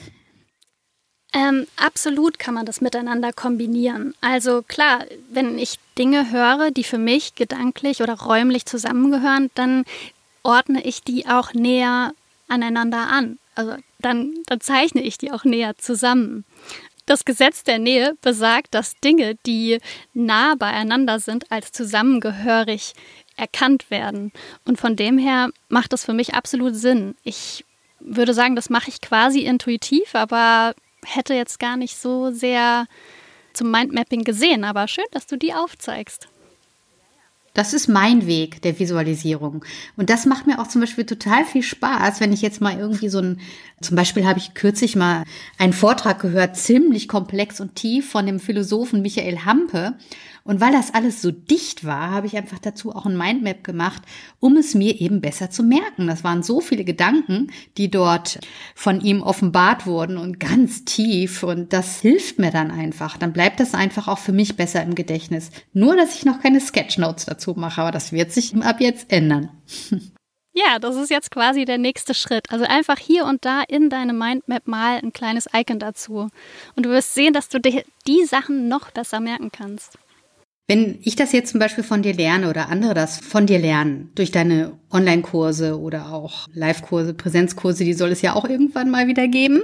Ähm, 1.37 1.67
absolut 1.77 2.39
kann 2.39 2.55
man 2.55 2.65
das 2.65 2.81
miteinander 2.81 3.31
kombinieren. 3.31 4.15
Also 4.23 4.63
klar, 4.63 5.05
wenn 5.29 5.59
ich 5.59 5.79
Dinge 5.99 6.31
höre, 6.31 6.71
die 6.71 6.83
für 6.83 6.97
mich 6.97 7.35
gedanklich 7.35 8.01
oder 8.01 8.15
räumlich 8.15 8.65
zusammengehören, 8.65 9.51
dann 9.55 9.85
ordne 10.43 10.83
ich 10.83 11.03
die 11.03 11.27
auch 11.27 11.53
näher 11.53 12.15
aneinander 12.49 13.09
an. 13.09 13.39
Also 13.55 13.75
dann, 13.99 14.33
dann 14.47 14.63
zeichne 14.63 15.03
ich 15.03 15.19
die 15.19 15.31
auch 15.31 15.45
näher 15.45 15.77
zusammen. 15.77 16.47
Das 17.05 17.27
Gesetz 17.27 17.65
der 17.65 17.81
Nähe 17.81 18.17
besagt, 18.23 18.73
dass 18.73 18.99
Dinge, 19.01 19.35
die 19.45 19.79
nah 20.15 20.55
beieinander 20.55 21.21
sind, 21.21 21.53
als 21.53 21.71
zusammengehörig 21.71 22.95
erkannt 23.37 23.91
werden. 23.91 24.33
Und 24.65 24.81
von 24.81 24.97
dem 24.97 25.19
her 25.19 25.51
macht 25.69 25.93
das 25.93 26.07
für 26.07 26.15
mich 26.15 26.33
absolut 26.33 26.75
Sinn. 26.77 27.15
Ich 27.25 27.67
würde 28.01 28.33
sagen, 28.33 28.57
das 28.57 28.71
mache 28.71 28.89
ich 28.89 29.03
quasi 29.03 29.41
intuitiv, 29.41 30.15
aber 30.15 30.75
hätte 31.07 31.35
jetzt 31.35 31.59
gar 31.59 31.77
nicht 31.77 31.97
so 31.97 32.31
sehr 32.31 32.87
zum 33.53 33.71
Mindmapping 33.71 34.25
gesehen, 34.25 34.65
aber 34.65 34.87
schön, 34.89 35.05
dass 35.13 35.27
du 35.27 35.37
die 35.37 35.55
aufzeigst. 35.55 36.29
Das 37.57 37.73
ist 37.73 37.89
mein 37.89 38.27
Weg 38.27 38.61
der 38.61 38.79
Visualisierung. 38.79 39.65
Und 39.97 40.11
das 40.11 40.27
macht 40.27 40.47
mir 40.47 40.61
auch 40.61 40.67
zum 40.67 40.83
Beispiel 40.83 41.07
total 41.07 41.47
viel 41.47 41.63
Spaß, 41.63 42.21
wenn 42.21 42.35
ich 42.35 42.43
jetzt 42.43 42.61
mal 42.61 42.79
irgendwie 42.79 43.09
so 43.09 43.19
ein, 43.19 43.41
zum 43.81 43.97
Beispiel 43.97 44.27
habe 44.27 44.39
ich 44.39 44.53
kürzlich 44.53 44.95
mal 44.95 45.25
einen 45.57 45.73
Vortrag 45.73 46.21
gehört, 46.21 46.59
ziemlich 46.59 47.09
komplex 47.09 47.59
und 47.59 47.75
tief 47.75 48.11
von 48.11 48.27
dem 48.27 48.41
Philosophen 48.41 49.01
Michael 49.01 49.47
Hampe. 49.47 49.95
Und 50.47 50.61
weil 50.61 50.73
das 50.73 50.95
alles 50.95 51.21
so 51.21 51.31
dicht 51.31 51.85
war, 51.85 52.11
habe 52.11 52.27
ich 52.27 52.37
einfach 52.37 52.59
dazu 52.59 52.95
auch 52.95 53.05
ein 53.05 53.17
Mindmap 53.17 53.65
gemacht, 53.65 54.03
um 54.39 54.57
es 54.57 54.75
mir 54.75 55.01
eben 55.01 55.21
besser 55.21 55.51
zu 55.51 55.63
merken. 55.63 56.07
Das 56.07 56.25
waren 56.25 56.43
so 56.43 56.61
viele 56.61 56.85
Gedanken, 56.85 57.51
die 57.77 57.91
dort 57.91 58.39
von 58.75 59.01
ihm 59.01 59.23
offenbart 59.23 59.87
wurden 59.87 60.17
und 60.17 60.39
ganz 60.41 60.85
tief. 60.85 61.43
Und 61.43 61.73
das 61.73 62.01
hilft 62.01 62.39
mir 62.39 62.51
dann 62.51 62.71
einfach. 62.71 63.17
Dann 63.17 63.33
bleibt 63.33 63.61
das 63.61 63.75
einfach 63.75 64.09
auch 64.09 64.19
für 64.19 64.33
mich 64.33 64.57
besser 64.57 64.83
im 64.83 64.95
Gedächtnis. 64.95 65.51
Nur, 65.73 65.97
dass 65.97 66.15
ich 66.15 66.25
noch 66.25 66.41
keine 66.41 66.61
Sketchnotes 66.61 67.27
dazu 67.27 67.55
mache, 67.57 67.83
aber 67.83 67.91
das 67.91 68.13
wird 68.13 68.33
sich 68.33 68.55
ab 68.57 68.81
jetzt 68.81 69.13
ändern. 69.13 69.51
Ja, 70.59 70.79
das 70.79 70.97
ist 70.97 71.11
jetzt 71.11 71.31
quasi 71.31 71.67
der 71.67 71.77
nächste 71.77 72.15
Schritt. 72.15 72.51
Also 72.51 72.65
einfach 72.65 72.99
hier 72.99 73.27
und 73.27 73.45
da 73.45 73.63
in 73.69 73.91
deine 73.91 74.15
Mindmap 74.15 74.67
mal 74.67 74.97
ein 74.97 75.13
kleines 75.13 75.47
Icon 75.55 75.79
dazu. 75.79 76.31
Und 76.75 76.87
du 76.87 76.89
wirst 76.89 77.13
sehen, 77.13 77.35
dass 77.35 77.51
du 77.51 77.61
dir 77.61 77.85
die 78.07 78.25
Sachen 78.25 78.67
noch 78.67 78.91
besser 78.91 79.21
merken 79.21 79.53
kannst. 79.53 79.99
Wenn 80.69 80.99
ich 81.03 81.15
das 81.15 81.31
jetzt 81.31 81.53
zum 81.53 81.61
Beispiel 81.61 81.85
von 81.85 82.03
dir 82.03 82.13
lerne 82.13 82.51
oder 82.51 82.69
andere 82.69 82.93
das 82.93 83.19
von 83.19 83.47
dir 83.47 83.61
lernen, 83.61 84.11
durch 84.17 84.33
deine 84.33 84.73
Online-Kurse 84.91 85.79
oder 85.79 86.13
auch 86.13 86.49
Live-Kurse, 86.55 87.15
Präsenzkurse, 87.15 87.85
die 87.85 87.93
soll 87.93 88.11
es 88.11 88.21
ja 88.21 88.35
auch 88.35 88.45
irgendwann 88.45 88.91
mal 88.91 89.07
wieder 89.07 89.29
geben, 89.29 89.63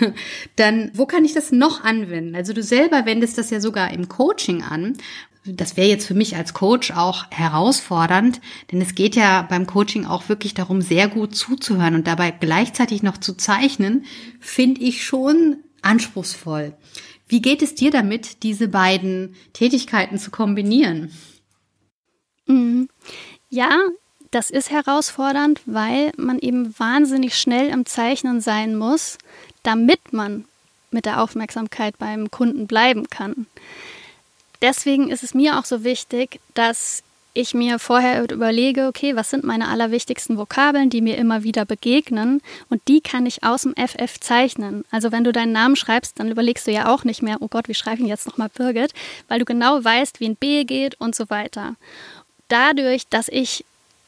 dann 0.56 0.90
wo 0.92 1.06
kann 1.06 1.24
ich 1.24 1.32
das 1.32 1.52
noch 1.52 1.84
anwenden? 1.84 2.34
Also 2.34 2.52
du 2.52 2.62
selber 2.62 3.06
wendest 3.06 3.38
das 3.38 3.48
ja 3.48 3.60
sogar 3.60 3.92
im 3.92 4.08
Coaching 4.08 4.62
an. 4.62 4.98
Das 5.46 5.78
wäre 5.78 5.88
jetzt 5.88 6.06
für 6.06 6.14
mich 6.14 6.36
als 6.36 6.52
Coach 6.52 6.90
auch 6.90 7.30
herausfordernd, 7.30 8.42
denn 8.72 8.82
es 8.82 8.94
geht 8.94 9.16
ja 9.16 9.40
beim 9.42 9.66
Coaching 9.66 10.04
auch 10.04 10.28
wirklich 10.28 10.52
darum, 10.52 10.82
sehr 10.82 11.08
gut 11.08 11.34
zuzuhören 11.34 11.94
und 11.94 12.06
dabei 12.06 12.30
gleichzeitig 12.30 13.02
noch 13.02 13.16
zu 13.16 13.34
zeichnen, 13.34 14.04
finde 14.40 14.82
ich 14.82 15.06
schon 15.06 15.58
anspruchsvoll. 15.80 16.74
Wie 17.28 17.42
geht 17.42 17.62
es 17.62 17.74
dir 17.74 17.90
damit, 17.90 18.42
diese 18.42 18.68
beiden 18.68 19.34
Tätigkeiten 19.52 20.18
zu 20.18 20.30
kombinieren? 20.30 21.10
Mhm. 22.46 22.88
Ja, 23.50 23.80
das 24.30 24.50
ist 24.50 24.70
herausfordernd, 24.70 25.60
weil 25.66 26.12
man 26.16 26.38
eben 26.38 26.78
wahnsinnig 26.78 27.38
schnell 27.38 27.68
im 27.68 27.86
Zeichnen 27.86 28.40
sein 28.40 28.76
muss, 28.76 29.18
damit 29.62 30.12
man 30.12 30.44
mit 30.90 31.04
der 31.04 31.22
Aufmerksamkeit 31.22 31.98
beim 31.98 32.30
Kunden 32.30 32.66
bleiben 32.66 33.08
kann. 33.08 33.46
Deswegen 34.62 35.10
ist 35.10 35.22
es 35.22 35.34
mir 35.34 35.58
auch 35.58 35.64
so 35.64 35.84
wichtig, 35.84 36.40
dass 36.54 37.02
ich 37.36 37.54
mir 37.54 37.78
vorher 37.78 38.22
überlege, 38.30 38.86
okay, 38.88 39.14
was 39.14 39.30
sind 39.30 39.44
meine 39.44 39.68
allerwichtigsten 39.68 40.36
Vokabeln, 40.36 40.90
die 40.90 41.00
mir 41.00 41.16
immer 41.16 41.42
wieder 41.42 41.64
begegnen 41.64 42.40
und 42.70 42.82
die 42.88 43.00
kann 43.00 43.26
ich 43.26 43.44
aus 43.44 43.62
dem 43.62 43.74
FF 43.74 44.18
zeichnen. 44.20 44.84
Also 44.90 45.12
wenn 45.12 45.24
du 45.24 45.32
deinen 45.32 45.52
Namen 45.52 45.76
schreibst, 45.76 46.18
dann 46.18 46.30
überlegst 46.30 46.66
du 46.66 46.72
ja 46.72 46.92
auch 46.92 47.04
nicht 47.04 47.22
mehr, 47.22 47.36
oh 47.40 47.48
Gott, 47.48 47.68
wie 47.68 47.74
schreibe 47.74 48.02
ich 48.02 48.08
jetzt 48.08 48.26
nochmal 48.26 48.48
Birgit, 48.48 48.92
weil 49.28 49.38
du 49.38 49.44
genau 49.44 49.82
weißt, 49.82 50.20
wie 50.20 50.28
ein 50.28 50.36
B 50.36 50.64
geht 50.64 51.00
und 51.00 51.14
so 51.14 51.30
weiter. 51.30 51.76
Dadurch, 52.48 53.06
dass 53.08 53.28
ich 53.28 53.64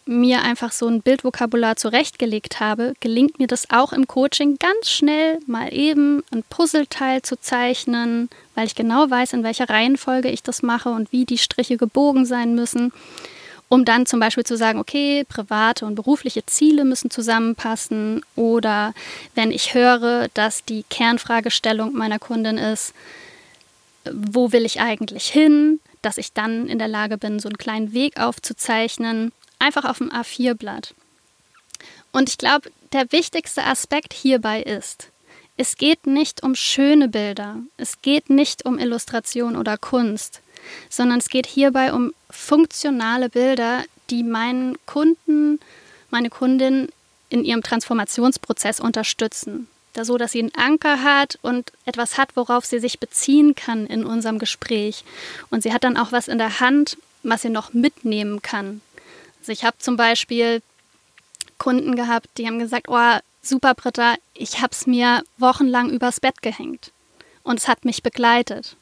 mir 0.08 0.42
einfach 0.42 0.72
so 0.72 0.88
ein 0.88 1.02
Bildvokabular 1.02 1.76
zurechtgelegt 1.76 2.60
habe, 2.60 2.94
gelingt 3.00 3.38
mir 3.38 3.46
das 3.46 3.70
auch 3.70 3.92
im 3.92 4.08
Coaching 4.08 4.56
ganz 4.58 4.90
schnell 4.90 5.38
mal 5.46 5.72
eben 5.72 6.22
ein 6.32 6.42
Puzzleteil 6.48 7.22
zu 7.22 7.38
zeichnen, 7.38 8.30
weil 8.54 8.66
ich 8.66 8.74
genau 8.74 9.10
weiß, 9.10 9.34
in 9.34 9.44
welcher 9.44 9.68
Reihenfolge 9.68 10.30
ich 10.30 10.42
das 10.42 10.62
mache 10.62 10.88
und 10.88 11.12
wie 11.12 11.26
die 11.26 11.38
Striche 11.38 11.76
gebogen 11.76 12.24
sein 12.24 12.54
müssen, 12.54 12.92
um 13.68 13.84
dann 13.84 14.06
zum 14.06 14.18
Beispiel 14.18 14.44
zu 14.44 14.56
sagen, 14.56 14.78
okay, 14.78 15.24
private 15.24 15.84
und 15.84 15.94
berufliche 15.94 16.44
Ziele 16.46 16.84
müssen 16.84 17.10
zusammenpassen 17.10 18.22
oder 18.34 18.94
wenn 19.34 19.50
ich 19.52 19.74
höre, 19.74 20.28
dass 20.32 20.64
die 20.64 20.84
Kernfragestellung 20.88 21.92
meiner 21.92 22.18
Kundin 22.18 22.56
ist, 22.56 22.94
wo 24.10 24.52
will 24.52 24.64
ich 24.64 24.80
eigentlich 24.80 25.26
hin, 25.26 25.80
dass 26.00 26.16
ich 26.16 26.32
dann 26.32 26.66
in 26.66 26.78
der 26.78 26.88
Lage 26.88 27.18
bin, 27.18 27.40
so 27.40 27.48
einen 27.48 27.58
kleinen 27.58 27.92
Weg 27.92 28.18
aufzuzeichnen 28.18 29.32
einfach 29.58 29.84
auf 29.84 29.98
dem 29.98 30.10
A4-Blatt. 30.10 30.94
Und 32.12 32.28
ich 32.28 32.38
glaube, 32.38 32.70
der 32.92 33.12
wichtigste 33.12 33.64
Aspekt 33.64 34.12
hierbei 34.12 34.62
ist, 34.62 35.08
es 35.56 35.76
geht 35.76 36.06
nicht 36.06 36.42
um 36.42 36.54
schöne 36.54 37.08
Bilder, 37.08 37.56
es 37.76 38.00
geht 38.00 38.30
nicht 38.30 38.64
um 38.64 38.78
Illustration 38.78 39.56
oder 39.56 39.76
Kunst, 39.76 40.40
sondern 40.88 41.18
es 41.18 41.28
geht 41.28 41.46
hierbei 41.46 41.92
um 41.92 42.12
funktionale 42.30 43.28
Bilder, 43.28 43.84
die 44.10 44.22
meinen 44.22 44.76
Kunden 44.86 45.60
meine 46.10 46.30
Kundin 46.30 46.88
in 47.28 47.44
ihrem 47.44 47.62
Transformationsprozess 47.62 48.80
unterstützen. 48.80 49.68
Da 49.92 50.04
so, 50.04 50.16
dass 50.16 50.32
sie 50.32 50.40
einen 50.40 50.54
Anker 50.54 51.02
hat 51.02 51.38
und 51.42 51.72
etwas 51.84 52.18
hat, 52.18 52.36
worauf 52.36 52.64
sie 52.64 52.78
sich 52.78 53.00
beziehen 53.00 53.54
kann 53.54 53.86
in 53.86 54.04
unserem 54.04 54.38
Gespräch. 54.38 55.04
Und 55.50 55.62
sie 55.62 55.72
hat 55.72 55.84
dann 55.84 55.96
auch 55.96 56.12
was 56.12 56.28
in 56.28 56.38
der 56.38 56.60
Hand, 56.60 56.96
was 57.22 57.42
sie 57.42 57.50
noch 57.50 57.72
mitnehmen 57.72 58.40
kann. 58.42 58.80
Also 59.40 59.52
ich 59.52 59.64
habe 59.64 59.78
zum 59.78 59.96
Beispiel 59.96 60.62
Kunden 61.58 61.96
gehabt, 61.96 62.28
die 62.38 62.46
haben 62.46 62.58
gesagt, 62.58 62.86
oh, 62.88 63.18
super 63.42 63.74
Britta, 63.74 64.14
ich 64.34 64.60
habe 64.60 64.72
es 64.72 64.86
mir 64.86 65.22
wochenlang 65.38 65.90
übers 65.90 66.20
Bett 66.20 66.42
gehängt. 66.42 66.92
Und 67.42 67.58
es 67.58 67.68
hat 67.68 67.84
mich 67.84 68.02
begleitet. 68.02 68.76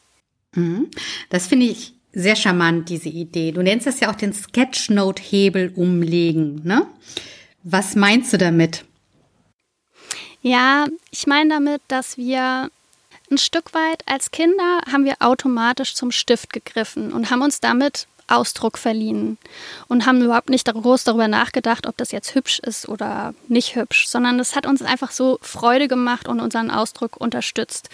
Mhm. 0.54 0.90
Das 1.30 1.46
finde 1.46 1.66
ich 1.66 1.94
sehr 2.12 2.36
charmant, 2.36 2.88
diese 2.88 3.08
Idee. 3.08 3.52
Du 3.52 3.62
nennst 3.62 3.86
das 3.86 4.00
ja 4.00 4.10
auch 4.10 4.16
den 4.16 4.32
Sketchnote-Hebel 4.32 5.72
umlegen, 5.76 6.62
ne? 6.64 6.86
Was 7.62 7.94
meinst 7.94 8.32
du 8.32 8.38
damit? 8.38 8.84
Ja, 10.40 10.86
ich 11.10 11.26
meine 11.26 11.50
damit, 11.50 11.82
dass 11.88 12.16
wir 12.16 12.70
ein 13.30 13.38
Stück 13.38 13.74
weit 13.74 14.02
als 14.06 14.30
Kinder 14.30 14.80
haben 14.90 15.04
wir 15.04 15.16
automatisch 15.18 15.94
zum 15.94 16.12
Stift 16.12 16.52
gegriffen 16.52 17.12
und 17.12 17.30
haben 17.30 17.42
uns 17.42 17.60
damit 17.60 18.06
Ausdruck 18.28 18.78
verliehen 18.78 19.38
und 19.88 20.06
haben 20.06 20.22
überhaupt 20.22 20.50
nicht 20.50 20.66
groß 20.66 21.04
darüber 21.04 21.28
nachgedacht, 21.28 21.86
ob 21.86 21.96
das 21.96 22.12
jetzt 22.12 22.34
hübsch 22.34 22.58
ist 22.60 22.88
oder 22.88 23.34
nicht 23.48 23.76
hübsch, 23.76 24.08
sondern 24.08 24.40
es 24.40 24.56
hat 24.56 24.66
uns 24.66 24.82
einfach 24.82 25.10
so 25.10 25.38
Freude 25.42 25.88
gemacht 25.88 26.28
und 26.28 26.40
unseren 26.40 26.70
Ausdruck 26.70 27.16
unterstützt. 27.16 27.88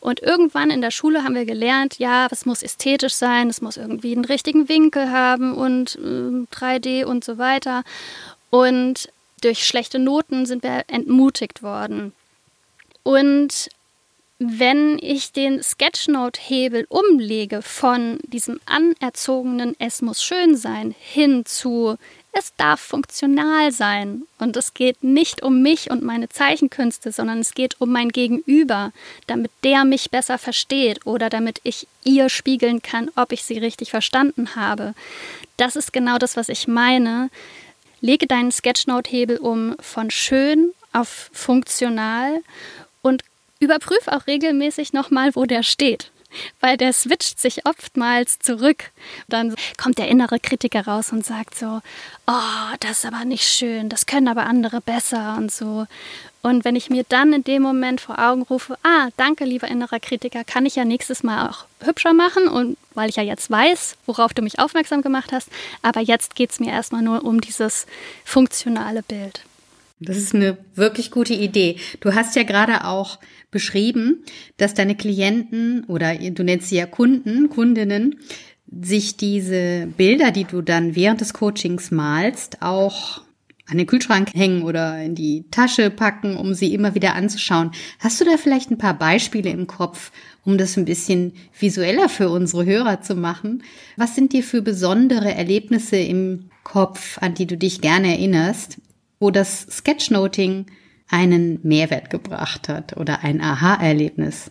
Und 0.00 0.20
irgendwann 0.20 0.70
in 0.70 0.80
der 0.80 0.90
Schule 0.90 1.24
haben 1.24 1.34
wir 1.34 1.44
gelernt, 1.44 1.98
ja, 1.98 2.28
es 2.30 2.46
muss 2.46 2.62
ästhetisch 2.62 3.14
sein, 3.14 3.48
es 3.48 3.60
muss 3.60 3.76
irgendwie 3.76 4.12
einen 4.12 4.24
richtigen 4.24 4.68
Winkel 4.68 5.10
haben 5.10 5.54
und 5.54 5.96
äh, 5.96 6.46
3D 6.54 7.04
und 7.04 7.24
so 7.24 7.38
weiter. 7.38 7.82
Und 8.50 9.08
durch 9.40 9.66
schlechte 9.66 9.98
Noten 9.98 10.46
sind 10.46 10.62
wir 10.62 10.84
entmutigt 10.88 11.62
worden. 11.62 12.12
Und 13.02 13.68
wenn 14.38 14.98
ich 15.00 15.32
den 15.32 15.62
Sketchnote-Hebel 15.62 16.86
umlege 16.88 17.62
von 17.62 18.18
diesem 18.24 18.60
anerzogenen 18.66 19.74
Es 19.78 20.02
muss 20.02 20.22
schön 20.22 20.56
sein 20.56 20.94
hin 20.98 21.46
zu 21.46 21.96
es 22.38 22.52
darf 22.58 22.80
funktional 22.80 23.72
sein 23.72 24.24
und 24.38 24.58
es 24.58 24.74
geht 24.74 25.02
nicht 25.02 25.42
um 25.42 25.62
mich 25.62 25.90
und 25.90 26.02
meine 26.02 26.28
Zeichenkünste, 26.28 27.10
sondern 27.10 27.38
es 27.38 27.54
geht 27.54 27.80
um 27.80 27.90
mein 27.90 28.10
Gegenüber, 28.10 28.92
damit 29.26 29.50
der 29.64 29.86
mich 29.86 30.10
besser 30.10 30.36
versteht 30.36 31.06
oder 31.06 31.30
damit 31.30 31.62
ich 31.62 31.86
ihr 32.04 32.28
spiegeln 32.28 32.82
kann, 32.82 33.10
ob 33.16 33.32
ich 33.32 33.42
sie 33.42 33.56
richtig 33.56 33.90
verstanden 33.90 34.54
habe. 34.54 34.92
Das 35.56 35.76
ist 35.76 35.94
genau 35.94 36.18
das, 36.18 36.36
was 36.36 36.50
ich 36.50 36.68
meine. 36.68 37.30
Lege 38.02 38.26
deinen 38.26 38.52
Sketchnote-Hebel 38.52 39.38
um 39.38 39.74
von 39.80 40.10
schön 40.10 40.72
auf 40.92 41.30
funktional 41.32 42.42
und 43.00 43.24
Überprüf 43.58 44.08
auch 44.08 44.26
regelmäßig 44.26 44.92
nochmal, 44.92 45.34
wo 45.34 45.44
der 45.44 45.62
steht 45.62 46.10
weil 46.60 46.76
der 46.76 46.92
switcht 46.92 47.40
sich 47.40 47.66
oftmals 47.66 48.38
zurück. 48.38 48.90
Dann 49.28 49.54
kommt 49.76 49.98
der 49.98 50.08
innere 50.08 50.38
Kritiker 50.38 50.86
raus 50.86 51.12
und 51.12 51.24
sagt 51.24 51.56
so, 51.56 51.80
oh, 52.26 52.76
das 52.80 52.98
ist 52.98 53.06
aber 53.06 53.24
nicht 53.24 53.44
schön, 53.44 53.88
das 53.88 54.06
können 54.06 54.28
aber 54.28 54.46
andere 54.46 54.80
besser 54.80 55.36
und 55.38 55.52
so. 55.52 55.86
Und 56.42 56.64
wenn 56.64 56.76
ich 56.76 56.90
mir 56.90 57.04
dann 57.08 57.32
in 57.32 57.42
dem 57.42 57.62
Moment 57.62 58.00
vor 58.00 58.20
Augen 58.20 58.42
rufe, 58.42 58.78
ah, 58.84 59.08
danke, 59.16 59.44
lieber 59.44 59.66
innerer 59.66 59.98
Kritiker, 59.98 60.44
kann 60.44 60.64
ich 60.64 60.76
ja 60.76 60.84
nächstes 60.84 61.24
Mal 61.24 61.48
auch 61.48 61.64
hübscher 61.80 62.14
machen 62.14 62.46
und 62.46 62.76
weil 62.94 63.10
ich 63.10 63.16
ja 63.16 63.24
jetzt 63.24 63.50
weiß, 63.50 63.96
worauf 64.06 64.32
du 64.32 64.42
mich 64.42 64.60
aufmerksam 64.60 65.02
gemacht 65.02 65.32
hast, 65.32 65.48
aber 65.82 66.00
jetzt 66.00 66.36
geht 66.36 66.50
es 66.50 66.60
mir 66.60 66.70
erstmal 66.70 67.02
nur 67.02 67.24
um 67.24 67.40
dieses 67.40 67.86
funktionale 68.24 69.02
Bild. 69.02 69.42
Das 69.98 70.18
ist 70.18 70.34
eine 70.34 70.58
wirklich 70.74 71.10
gute 71.10 71.32
Idee. 71.32 71.80
Du 72.00 72.14
hast 72.14 72.36
ja 72.36 72.42
gerade 72.42 72.84
auch 72.84 73.18
beschrieben, 73.50 74.24
dass 74.56 74.74
deine 74.74 74.96
Klienten 74.96 75.84
oder 75.84 76.14
du 76.14 76.42
nennst 76.42 76.68
sie 76.68 76.76
ja 76.76 76.86
Kunden, 76.86 77.48
Kundinnen, 77.48 78.16
sich 78.68 79.16
diese 79.16 79.86
Bilder, 79.96 80.32
die 80.32 80.44
du 80.44 80.60
dann 80.60 80.96
während 80.96 81.20
des 81.20 81.32
Coachings 81.32 81.90
malst, 81.90 82.62
auch 82.62 83.22
an 83.68 83.78
den 83.78 83.86
Kühlschrank 83.86 84.32
hängen 84.34 84.62
oder 84.62 85.02
in 85.02 85.14
die 85.14 85.44
Tasche 85.50 85.90
packen, 85.90 86.36
um 86.36 86.54
sie 86.54 86.72
immer 86.72 86.94
wieder 86.94 87.14
anzuschauen. 87.14 87.72
Hast 87.98 88.20
du 88.20 88.24
da 88.24 88.36
vielleicht 88.36 88.70
ein 88.70 88.78
paar 88.78 88.96
Beispiele 88.96 89.50
im 89.50 89.66
Kopf, 89.66 90.12
um 90.44 90.56
das 90.56 90.76
ein 90.76 90.84
bisschen 90.84 91.32
visueller 91.58 92.08
für 92.08 92.30
unsere 92.30 92.64
Hörer 92.64 93.00
zu 93.00 93.16
machen? 93.16 93.64
Was 93.96 94.14
sind 94.14 94.32
dir 94.32 94.44
für 94.44 94.62
besondere 94.62 95.34
Erlebnisse 95.34 95.96
im 95.96 96.50
Kopf, 96.62 97.18
an 97.20 97.34
die 97.34 97.46
du 97.46 97.56
dich 97.56 97.80
gerne 97.80 98.08
erinnerst, 98.08 98.78
wo 99.18 99.30
das 99.30 99.62
Sketchnoting 99.62 100.66
einen 101.08 101.60
Mehrwert 101.62 102.10
gebracht 102.10 102.68
hat 102.68 102.96
oder 102.96 103.22
ein 103.22 103.40
Aha-Erlebnis? 103.40 104.50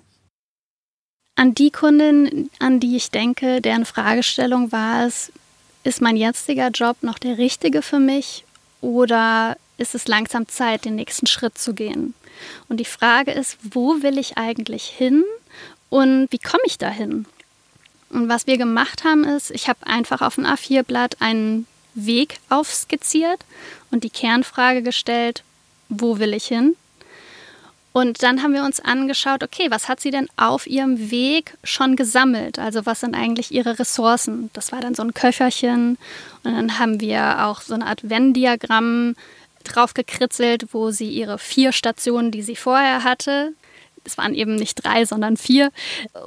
An 1.36 1.54
die 1.54 1.72
Kundin, 1.72 2.50
an 2.60 2.80
die 2.80 2.96
ich 2.96 3.12
denke, 3.12 3.62
deren 3.62 3.86
Fragestellung 3.86 4.72
war 4.72 5.06
es, 5.06 5.32
ist 5.84 6.02
mein 6.02 6.15
jetziger 6.15 6.70
Job 6.70 6.98
noch 7.02 7.20
der 7.20 7.38
richtige 7.38 7.82
für 7.82 8.00
mich 8.00 8.46
oder 8.82 9.58
ist 9.78 9.96
es 9.96 10.08
langsam 10.08 10.48
Zeit, 10.48 10.86
den 10.86 10.96
nächsten 10.96 11.28
Schritt 11.28 11.58
zu 11.58 11.74
gehen? 11.74 12.13
Und 12.70 12.80
die 12.80 12.86
Frage 12.86 13.32
ist, 13.32 13.58
wo 13.62 14.02
will 14.02 14.18
ich 14.18 14.38
eigentlich 14.38 14.86
hin 14.86 15.24
und 15.89 16.28
wie 16.32 16.39
komme 16.39 16.63
ich 16.65 16.78
dahin? 16.78 17.26
Und 18.10 18.30
was 18.30 18.48
wir 18.48 18.58
gemacht 18.58 19.04
haben, 19.04 19.24
ist, 19.24 19.52
ich 19.52 19.68
habe 19.68 19.86
einfach 19.86 20.22
auf 20.22 20.38
ein 20.38 20.46
A4-Blatt 20.46 21.18
einen 21.22 21.68
Weg 21.96 22.39
aufskizziert 22.50 23.39
und 23.91 24.04
die 24.04 24.10
Kernfrage 24.10 24.84
gestellt, 24.84 25.44
wo 25.89 26.19
will 26.19 26.34
ich 26.34 26.45
hin? 26.45 26.76
Und 27.95 28.24
dann 28.24 28.43
haben 28.43 28.54
wir 28.54 28.65
uns 28.65 28.82
angeschaut, 28.82 29.41
okay, 29.41 29.67
was 29.71 29.88
hat 29.88 30.02
sie 30.02 30.12
denn 30.12 30.28
auf 30.36 30.67
ihrem 30.67 31.12
Weg 31.12 31.58
schon 31.63 31.95
gesammelt? 31.95 32.60
Also 32.60 32.86
was 32.86 33.00
sind 33.00 33.15
eigentlich 33.15 33.54
ihre 33.54 33.80
Ressourcen? 33.80 34.50
Das 34.52 34.74
war 34.74 34.82
dann 34.82 34.95
so 34.95 35.02
ein 35.02 35.13
Köfferchen. 35.13 35.98
Und 36.43 36.54
dann 36.54 36.78
haben 36.78 37.00
wir 37.00 37.45
auch 37.45 37.62
so 37.62 37.74
eine 37.74 37.86
Art 37.86 38.10
Venn-Diagramm 38.10 39.15
drauf 39.63 39.93
gekritzelt, 39.93 40.74
wo 40.74 40.91
sie 40.91 41.10
ihre 41.10 41.39
vier 41.39 41.71
Stationen, 41.71 42.32
die 42.32 42.41
sie 42.41 42.58
vorher 42.58 43.06
hatte, 43.06 43.54
es 44.06 44.18
waren 44.18 44.34
eben 44.34 44.56
nicht 44.56 44.84
drei, 44.84 45.06
sondern 45.06 45.38
vier, 45.38 45.72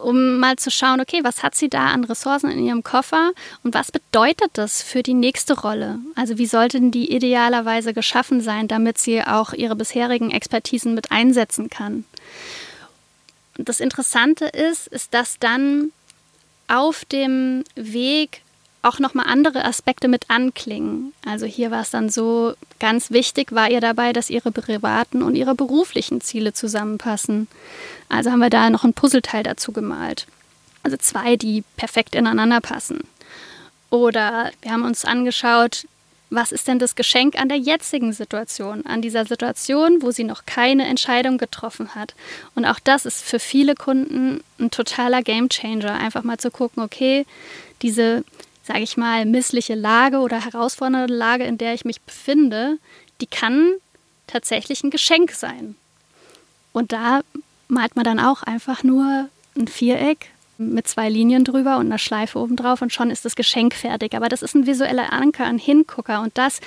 um 0.04 0.38
mal 0.38 0.56
zu 0.56 0.70
schauen, 0.70 1.00
okay, 1.00 1.20
was 1.22 1.42
hat 1.42 1.54
sie 1.54 1.68
da 1.68 1.88
an 1.88 2.04
Ressourcen 2.04 2.50
in 2.50 2.64
ihrem 2.64 2.82
Koffer 2.82 3.32
und 3.62 3.74
was 3.74 3.92
bedeutet 3.92 4.50
das 4.54 4.82
für 4.82 5.02
die 5.02 5.14
nächste 5.14 5.58
Rolle? 5.60 5.98
Also 6.14 6.38
wie 6.38 6.46
sollten 6.46 6.90
die 6.90 7.12
idealerweise 7.12 7.94
geschaffen 7.94 8.40
sein, 8.40 8.68
damit 8.68 8.98
sie 8.98 9.22
auch 9.22 9.52
ihre 9.52 9.76
bisherigen 9.76 10.30
Expertisen 10.30 10.94
mit 10.94 11.10
einsetzen 11.10 11.70
kann? 11.70 12.04
Das 13.56 13.80
Interessante 13.80 14.46
ist, 14.46 14.86
ist, 14.88 15.14
dass 15.14 15.38
dann 15.38 15.92
auf 16.68 17.04
dem 17.06 17.64
Weg 17.74 18.42
auch 18.82 18.98
nochmal 18.98 19.26
andere 19.28 19.64
Aspekte 19.64 20.08
mit 20.08 20.30
anklingen. 20.30 21.12
Also 21.26 21.46
hier 21.46 21.70
war 21.70 21.82
es 21.82 21.90
dann 21.90 22.10
so, 22.10 22.54
ganz 22.78 23.10
wichtig 23.10 23.52
war 23.52 23.70
ihr 23.70 23.80
dabei, 23.80 24.12
dass 24.12 24.30
ihre 24.30 24.52
privaten 24.52 25.22
und 25.22 25.34
ihre 25.34 25.54
beruflichen 25.54 26.20
Ziele 26.20 26.52
zusammenpassen. 26.52 27.48
Also 28.08 28.30
haben 28.30 28.40
wir 28.40 28.50
da 28.50 28.70
noch 28.70 28.84
ein 28.84 28.94
Puzzleteil 28.94 29.42
dazu 29.42 29.72
gemalt. 29.72 30.26
Also 30.82 30.96
zwei, 30.96 31.36
die 31.36 31.64
perfekt 31.76 32.14
ineinander 32.14 32.60
passen. 32.60 33.00
Oder 33.90 34.52
wir 34.62 34.72
haben 34.72 34.84
uns 34.84 35.04
angeschaut, 35.04 35.86
was 36.30 36.52
ist 36.52 36.68
denn 36.68 36.78
das 36.78 36.94
Geschenk 36.94 37.40
an 37.40 37.48
der 37.48 37.58
jetzigen 37.58 38.12
Situation, 38.12 38.84
an 38.84 39.00
dieser 39.00 39.24
Situation, 39.24 40.02
wo 40.02 40.10
sie 40.10 40.24
noch 40.24 40.44
keine 40.44 40.86
Entscheidung 40.86 41.38
getroffen 41.38 41.94
hat. 41.94 42.14
Und 42.54 42.66
auch 42.66 42.78
das 42.80 43.06
ist 43.06 43.22
für 43.22 43.38
viele 43.38 43.74
Kunden 43.74 44.42
ein 44.60 44.70
totaler 44.70 45.22
Gamechanger, 45.22 45.94
einfach 45.94 46.22
mal 46.22 46.38
zu 46.38 46.50
gucken, 46.50 46.82
okay, 46.82 47.24
diese 47.80 48.24
sage 48.68 48.80
ich 48.80 48.96
mal, 48.96 49.24
missliche 49.24 49.74
Lage 49.74 50.18
oder 50.18 50.44
herausfordernde 50.44 51.12
Lage, 51.12 51.44
in 51.44 51.58
der 51.58 51.74
ich 51.74 51.84
mich 51.84 52.00
befinde, 52.02 52.78
die 53.20 53.26
kann 53.26 53.72
tatsächlich 54.26 54.84
ein 54.84 54.90
Geschenk 54.90 55.32
sein. 55.32 55.74
Und 56.72 56.92
da 56.92 57.22
malt 57.68 57.96
man 57.96 58.04
dann 58.04 58.20
auch 58.20 58.42
einfach 58.42 58.84
nur 58.84 59.28
ein 59.56 59.68
Viereck 59.68 60.30
mit 60.58 60.86
zwei 60.86 61.08
Linien 61.08 61.44
drüber 61.44 61.78
und 61.78 61.86
einer 61.86 61.98
Schleife 61.98 62.38
oben 62.38 62.56
drauf 62.56 62.82
und 62.82 62.92
schon 62.92 63.10
ist 63.10 63.24
das 63.24 63.36
Geschenk 63.36 63.74
fertig. 63.74 64.14
Aber 64.14 64.28
das 64.28 64.42
ist 64.42 64.54
ein 64.54 64.66
visueller 64.66 65.12
Anker, 65.12 65.46
ein 65.46 65.58
Hingucker 65.58 66.20
und 66.20 66.36
das 66.36 66.60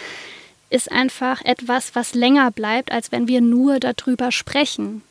ist 0.71 0.91
einfach 0.91 1.41
etwas, 1.43 1.93
was 1.93 2.15
länger 2.15 2.49
bleibt, 2.49 2.91
als 2.91 3.11
wenn 3.11 3.27
wir 3.27 3.41
nur 3.41 3.79
darüber 3.79 4.31
sprechen. 4.31 5.03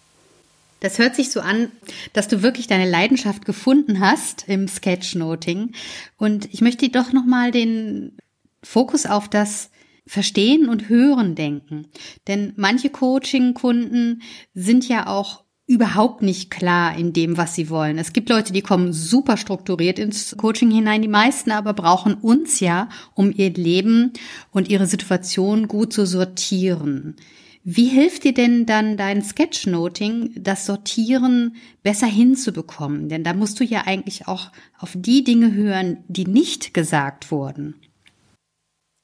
Das 0.81 0.99
hört 0.99 1.14
sich 1.14 1.31
so 1.31 1.40
an, 1.40 1.71
dass 2.12 2.29
du 2.29 2.43
wirklich 2.43 2.66
deine 2.66 2.88
Leidenschaft 2.88 3.45
gefunden 3.45 4.01
hast 4.01 4.49
im 4.49 4.66
Sketchnoting. 4.66 5.73
Und 6.16 6.49
ich 6.53 6.62
möchte 6.62 6.88
doch 6.88 7.12
nochmal 7.12 7.51
den 7.51 8.16
Fokus 8.62 9.07
auf 9.07 9.29
das 9.29 9.71
Verstehen 10.07 10.69
und 10.69 10.88
Hören 10.88 11.35
denken. 11.35 11.87
Denn 12.27 12.53
manche 12.57 12.90
Coaching-Kunden 12.90 14.23
sind 14.55 14.88
ja 14.88 15.07
auch 15.07 15.45
überhaupt 15.71 16.21
nicht 16.21 16.51
klar 16.51 16.99
in 16.99 17.12
dem, 17.12 17.37
was 17.37 17.55
sie 17.55 17.71
wollen. 17.71 17.97
Es 17.97 18.12
gibt 18.12 18.29
Leute, 18.29 18.53
die 18.53 18.61
kommen 18.61 18.93
super 18.93 19.37
strukturiert 19.37 20.01
ins 20.01 20.37
Coaching 20.37 20.69
hinein. 20.69 21.01
Die 21.01 21.07
meisten 21.07 21.53
aber 21.53 21.75
brauchen 21.75 22.14
uns 22.14 22.59
ja, 22.59 22.88
um 23.14 23.33
ihr 23.33 23.51
Leben 23.51 24.12
und 24.51 24.69
ihre 24.69 24.87
Situation 24.87 25.69
gut 25.69 25.93
zu 25.93 26.07
sortieren. 26.07 27.14
Wie 27.62 27.88
hilft 27.88 28.25
dir 28.25 28.33
denn 28.33 28.64
dann 28.64 28.96
dein 28.96 29.23
Sketchnoting, 29.23 30.33
das 30.35 30.64
Sortieren 30.64 31.57
besser 31.83 32.07
hinzubekommen? 32.07 33.11
Denn 33.11 33.23
da 33.23 33.35
musst 33.35 33.61
du 33.61 33.64
ja 33.64 33.83
eigentlich 33.87 34.29
auch 34.29 34.51
auf 34.79 34.92
die 34.94 35.25
Dinge 35.25 35.53
hören, 35.53 36.03
die 36.09 36.25
nicht 36.25 36.73
gesagt 36.73 37.31
wurden. 37.31 37.75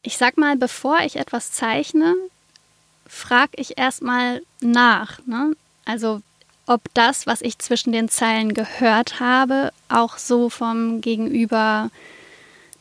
Ich 0.02 0.16
sag 0.16 0.38
mal, 0.38 0.56
bevor 0.56 1.00
ich 1.00 1.16
etwas 1.16 1.52
zeichne, 1.52 2.14
frage 3.06 3.52
ich 3.56 3.76
erstmal 3.76 4.42
nach. 4.60 5.18
Ne? 5.26 5.54
Also 5.84 6.22
ob 6.66 6.82
das, 6.94 7.26
was 7.26 7.42
ich 7.42 7.58
zwischen 7.58 7.92
den 7.92 8.08
Zeilen 8.08 8.54
gehört 8.54 9.20
habe, 9.20 9.72
auch 9.88 10.16
so 10.16 10.48
vom 10.48 11.00
Gegenüber 11.00 11.90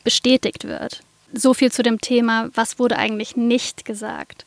bestätigt 0.04 0.64
wird. 0.64 1.02
So 1.32 1.52
viel 1.52 1.70
zu 1.70 1.82
dem 1.82 2.00
Thema, 2.00 2.48
was 2.54 2.78
wurde 2.78 2.96
eigentlich 2.96 3.36
nicht 3.36 3.84
gesagt. 3.84 4.46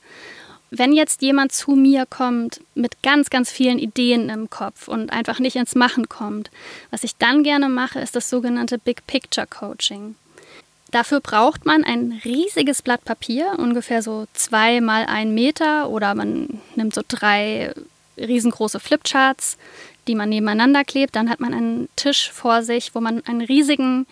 Wenn 0.71 0.93
jetzt 0.93 1.21
jemand 1.21 1.51
zu 1.51 1.71
mir 1.71 2.05
kommt 2.05 2.61
mit 2.75 3.01
ganz, 3.01 3.29
ganz 3.29 3.51
vielen 3.51 3.79
Ideen 3.79 4.29
im 4.29 4.49
Kopf 4.49 4.87
und 4.87 5.11
einfach 5.11 5.39
nicht 5.39 5.55
ins 5.55 5.73
Machen 5.75 6.09
kommt, 6.09 6.51
was 6.91 7.03
ich 7.03 7.15
dann 7.17 7.43
gerne 7.43 7.69
mache, 7.69 7.99
ist 7.99 8.15
das 8.15 8.29
sogenannte 8.29 8.77
Big 8.77 9.05
Picture 9.07 9.47
Coaching. 9.47 10.15
Dafür 10.91 11.19
braucht 11.19 11.65
man 11.65 11.83
ein 11.83 12.19
riesiges 12.25 12.81
Blatt 12.81 13.03
Papier, 13.05 13.53
ungefähr 13.57 14.01
so 14.01 14.25
zwei 14.33 14.81
mal 14.81 15.05
ein 15.05 15.33
Meter 15.33 15.89
oder 15.89 16.15
man 16.15 16.61
nimmt 16.75 16.93
so 16.95 17.01
drei 17.07 17.73
riesengroße 18.17 18.79
Flipcharts, 18.79 19.57
die 20.07 20.15
man 20.15 20.29
nebeneinander 20.29 20.83
klebt. 20.83 21.15
Dann 21.15 21.29
hat 21.29 21.39
man 21.39 21.53
einen 21.53 21.89
Tisch 21.95 22.31
vor 22.31 22.63
sich, 22.63 22.95
wo 22.95 23.01
man 23.01 23.23
einen 23.25 23.41
riesigen 23.41 24.07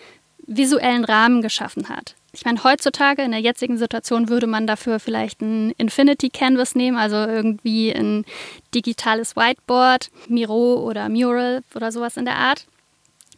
visuellen 0.46 1.04
Rahmen 1.04 1.42
geschaffen 1.42 1.88
hat. 1.88 2.14
Ich 2.38 2.44
meine, 2.44 2.62
heutzutage 2.62 3.22
in 3.22 3.32
der 3.32 3.40
jetzigen 3.40 3.78
Situation 3.78 4.28
würde 4.28 4.46
man 4.46 4.68
dafür 4.68 5.00
vielleicht 5.00 5.40
ein 5.40 5.72
Infinity 5.72 6.30
Canvas 6.30 6.76
nehmen, 6.76 6.96
also 6.96 7.16
irgendwie 7.16 7.90
ein 7.90 8.24
digitales 8.72 9.34
Whiteboard, 9.34 10.08
Miro 10.28 10.76
oder 10.76 11.08
Mural 11.08 11.64
oder 11.74 11.90
sowas 11.90 12.16
in 12.16 12.26
der 12.26 12.36
Art. 12.36 12.66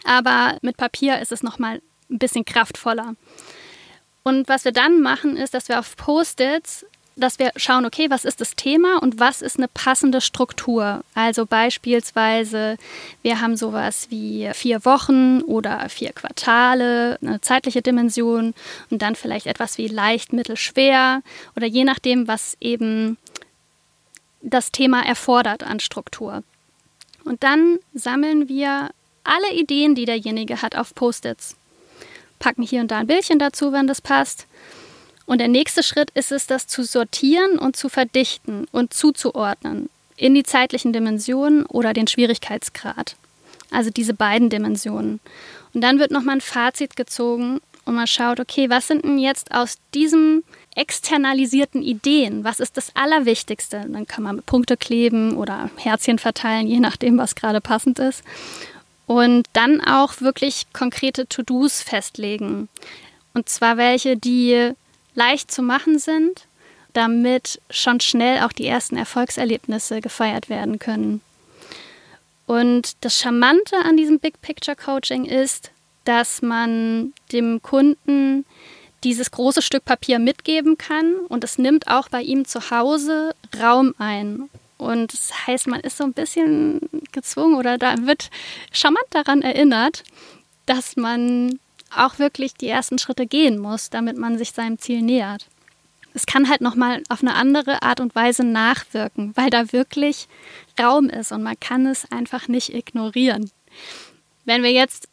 Aber 0.04 0.58
mit 0.60 0.76
Papier 0.76 1.18
ist 1.18 1.32
es 1.32 1.42
nochmal 1.42 1.80
ein 2.10 2.18
bisschen 2.18 2.44
kraftvoller. 2.44 3.14
Und 4.22 4.50
was 4.50 4.66
wir 4.66 4.72
dann 4.72 5.00
machen, 5.00 5.38
ist, 5.38 5.54
dass 5.54 5.70
wir 5.70 5.78
auf 5.78 5.96
Post-its 5.96 6.84
dass 7.20 7.38
wir 7.38 7.52
schauen, 7.56 7.86
okay, 7.86 8.10
was 8.10 8.24
ist 8.24 8.40
das 8.40 8.56
Thema 8.56 9.02
und 9.02 9.20
was 9.20 9.42
ist 9.42 9.58
eine 9.58 9.68
passende 9.68 10.20
Struktur? 10.20 11.04
Also 11.14 11.46
beispielsweise, 11.46 12.76
wir 13.22 13.40
haben 13.40 13.56
sowas 13.56 14.06
wie 14.10 14.50
vier 14.54 14.84
Wochen 14.84 15.42
oder 15.42 15.88
vier 15.88 16.12
Quartale, 16.12 17.18
eine 17.22 17.40
zeitliche 17.40 17.82
Dimension 17.82 18.54
und 18.90 19.02
dann 19.02 19.14
vielleicht 19.14 19.46
etwas 19.46 19.78
wie 19.78 19.88
leicht, 19.88 20.32
mittel, 20.32 20.56
schwer 20.56 21.22
oder 21.56 21.66
je 21.66 21.84
nachdem, 21.84 22.26
was 22.26 22.56
eben 22.60 23.16
das 24.42 24.72
Thema 24.72 25.04
erfordert 25.04 25.62
an 25.62 25.80
Struktur. 25.80 26.42
Und 27.24 27.42
dann 27.42 27.78
sammeln 27.94 28.48
wir 28.48 28.90
alle 29.24 29.52
Ideen, 29.52 29.94
die 29.94 30.06
derjenige 30.06 30.62
hat, 30.62 30.76
auf 30.76 30.94
Post-its. 30.94 31.56
Packen 32.38 32.62
hier 32.62 32.80
und 32.80 32.90
da 32.90 32.98
ein 32.98 33.06
Bildchen 33.06 33.38
dazu, 33.38 33.72
wenn 33.72 33.86
das 33.86 34.00
passt. 34.00 34.46
Und 35.30 35.38
der 35.38 35.46
nächste 35.46 35.84
Schritt 35.84 36.10
ist 36.10 36.32
es, 36.32 36.48
das 36.48 36.66
zu 36.66 36.82
sortieren 36.82 37.56
und 37.56 37.76
zu 37.76 37.88
verdichten 37.88 38.66
und 38.72 38.92
zuzuordnen 38.92 39.88
in 40.16 40.34
die 40.34 40.42
zeitlichen 40.42 40.92
Dimensionen 40.92 41.64
oder 41.66 41.92
den 41.92 42.08
Schwierigkeitsgrad. 42.08 43.14
Also 43.70 43.90
diese 43.90 44.12
beiden 44.12 44.50
Dimensionen. 44.50 45.20
Und 45.72 45.82
dann 45.82 46.00
wird 46.00 46.10
nochmal 46.10 46.38
ein 46.38 46.40
Fazit 46.40 46.96
gezogen 46.96 47.60
und 47.84 47.94
man 47.94 48.08
schaut, 48.08 48.40
okay, 48.40 48.70
was 48.70 48.88
sind 48.88 49.04
denn 49.04 49.20
jetzt 49.20 49.52
aus 49.52 49.76
diesem 49.94 50.42
externalisierten 50.74 51.80
Ideen, 51.80 52.42
was 52.42 52.58
ist 52.58 52.76
das 52.76 52.90
Allerwichtigste? 52.96 53.84
Dann 53.86 54.08
kann 54.08 54.24
man 54.24 54.42
Punkte 54.42 54.76
kleben 54.76 55.36
oder 55.36 55.70
Herzchen 55.76 56.18
verteilen, 56.18 56.66
je 56.66 56.80
nachdem, 56.80 57.18
was 57.18 57.36
gerade 57.36 57.60
passend 57.60 58.00
ist. 58.00 58.24
Und 59.06 59.46
dann 59.52 59.80
auch 59.80 60.20
wirklich 60.20 60.66
konkrete 60.72 61.28
To-Dos 61.28 61.82
festlegen. 61.82 62.68
Und 63.32 63.48
zwar 63.48 63.76
welche, 63.76 64.16
die 64.16 64.74
leicht 65.14 65.50
zu 65.50 65.62
machen 65.62 65.98
sind, 65.98 66.46
damit 66.92 67.60
schon 67.70 68.00
schnell 68.00 68.42
auch 68.42 68.52
die 68.52 68.66
ersten 68.66 68.96
Erfolgserlebnisse 68.96 70.00
gefeiert 70.00 70.48
werden 70.48 70.78
können. 70.78 71.20
Und 72.46 72.96
das 73.02 73.18
Charmante 73.18 73.76
an 73.84 73.96
diesem 73.96 74.18
Big 74.18 74.40
Picture 74.42 74.76
Coaching 74.76 75.24
ist, 75.24 75.70
dass 76.04 76.42
man 76.42 77.12
dem 77.30 77.62
Kunden 77.62 78.44
dieses 79.04 79.30
große 79.30 79.62
Stück 79.62 79.84
Papier 79.84 80.18
mitgeben 80.18 80.76
kann 80.76 81.14
und 81.28 81.44
es 81.44 81.58
nimmt 81.58 81.88
auch 81.88 82.08
bei 82.08 82.22
ihm 82.22 82.44
zu 82.44 82.70
Hause 82.70 83.34
Raum 83.60 83.94
ein. 83.98 84.50
Und 84.78 85.12
das 85.12 85.46
heißt, 85.46 85.66
man 85.68 85.80
ist 85.80 85.98
so 85.98 86.04
ein 86.04 86.12
bisschen 86.12 86.80
gezwungen 87.12 87.54
oder 87.54 87.78
da 87.78 87.94
wird 87.98 88.30
charmant 88.72 89.06
daran 89.10 89.42
erinnert, 89.42 90.04
dass 90.66 90.96
man 90.96 91.58
auch 91.94 92.18
wirklich 92.18 92.54
die 92.54 92.68
ersten 92.68 92.98
Schritte 92.98 93.26
gehen 93.26 93.58
muss, 93.58 93.90
damit 93.90 94.16
man 94.16 94.38
sich 94.38 94.52
seinem 94.52 94.78
Ziel 94.78 95.02
nähert. 95.02 95.46
Es 96.12 96.26
kann 96.26 96.48
halt 96.48 96.60
nochmal 96.60 97.02
auf 97.08 97.22
eine 97.22 97.34
andere 97.34 97.82
Art 97.82 98.00
und 98.00 98.14
Weise 98.14 98.42
nachwirken, 98.42 99.32
weil 99.36 99.50
da 99.50 99.72
wirklich 99.72 100.28
Raum 100.80 101.08
ist 101.08 101.30
und 101.32 101.42
man 101.42 101.58
kann 101.60 101.86
es 101.86 102.10
einfach 102.10 102.48
nicht 102.48 102.74
ignorieren. 102.74 103.50
Wenn 104.44 104.62
wir 104.62 104.72
jetzt 104.72 105.08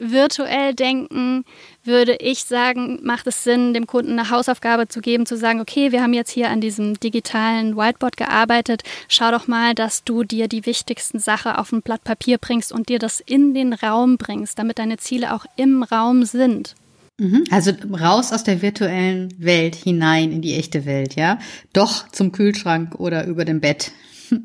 virtuell 0.00 0.74
denken, 0.74 1.44
würde 1.84 2.16
ich 2.16 2.44
sagen, 2.44 2.98
macht 3.02 3.26
es 3.26 3.44
Sinn, 3.44 3.74
dem 3.74 3.86
Kunden 3.86 4.18
eine 4.18 4.30
Hausaufgabe 4.30 4.88
zu 4.88 5.00
geben, 5.00 5.26
zu 5.26 5.36
sagen, 5.36 5.60
okay, 5.60 5.92
wir 5.92 6.02
haben 6.02 6.14
jetzt 6.14 6.30
hier 6.30 6.50
an 6.50 6.60
diesem 6.60 6.98
digitalen 6.98 7.76
Whiteboard 7.76 8.16
gearbeitet, 8.16 8.82
schau 9.08 9.30
doch 9.30 9.46
mal, 9.46 9.74
dass 9.74 10.02
du 10.02 10.24
dir 10.24 10.48
die 10.48 10.66
wichtigsten 10.66 11.18
Sachen 11.18 11.52
auf 11.52 11.70
ein 11.72 11.82
Blatt 11.82 12.02
Papier 12.02 12.38
bringst 12.38 12.72
und 12.72 12.88
dir 12.88 12.98
das 12.98 13.20
in 13.20 13.54
den 13.54 13.72
Raum 13.72 14.16
bringst, 14.16 14.58
damit 14.58 14.78
deine 14.78 14.96
Ziele 14.96 15.34
auch 15.34 15.44
im 15.56 15.82
Raum 15.82 16.24
sind. 16.24 16.74
Mhm. 17.18 17.44
Also 17.50 17.72
raus 17.92 18.32
aus 18.32 18.44
der 18.44 18.62
virtuellen 18.62 19.34
Welt 19.38 19.74
hinein 19.74 20.32
in 20.32 20.40
die 20.40 20.54
echte 20.54 20.86
Welt, 20.86 21.16
ja? 21.16 21.38
Doch 21.74 22.08
zum 22.08 22.32
Kühlschrank 22.32 22.94
oder 22.98 23.26
über 23.26 23.44
dem 23.44 23.60
Bett. 23.60 23.92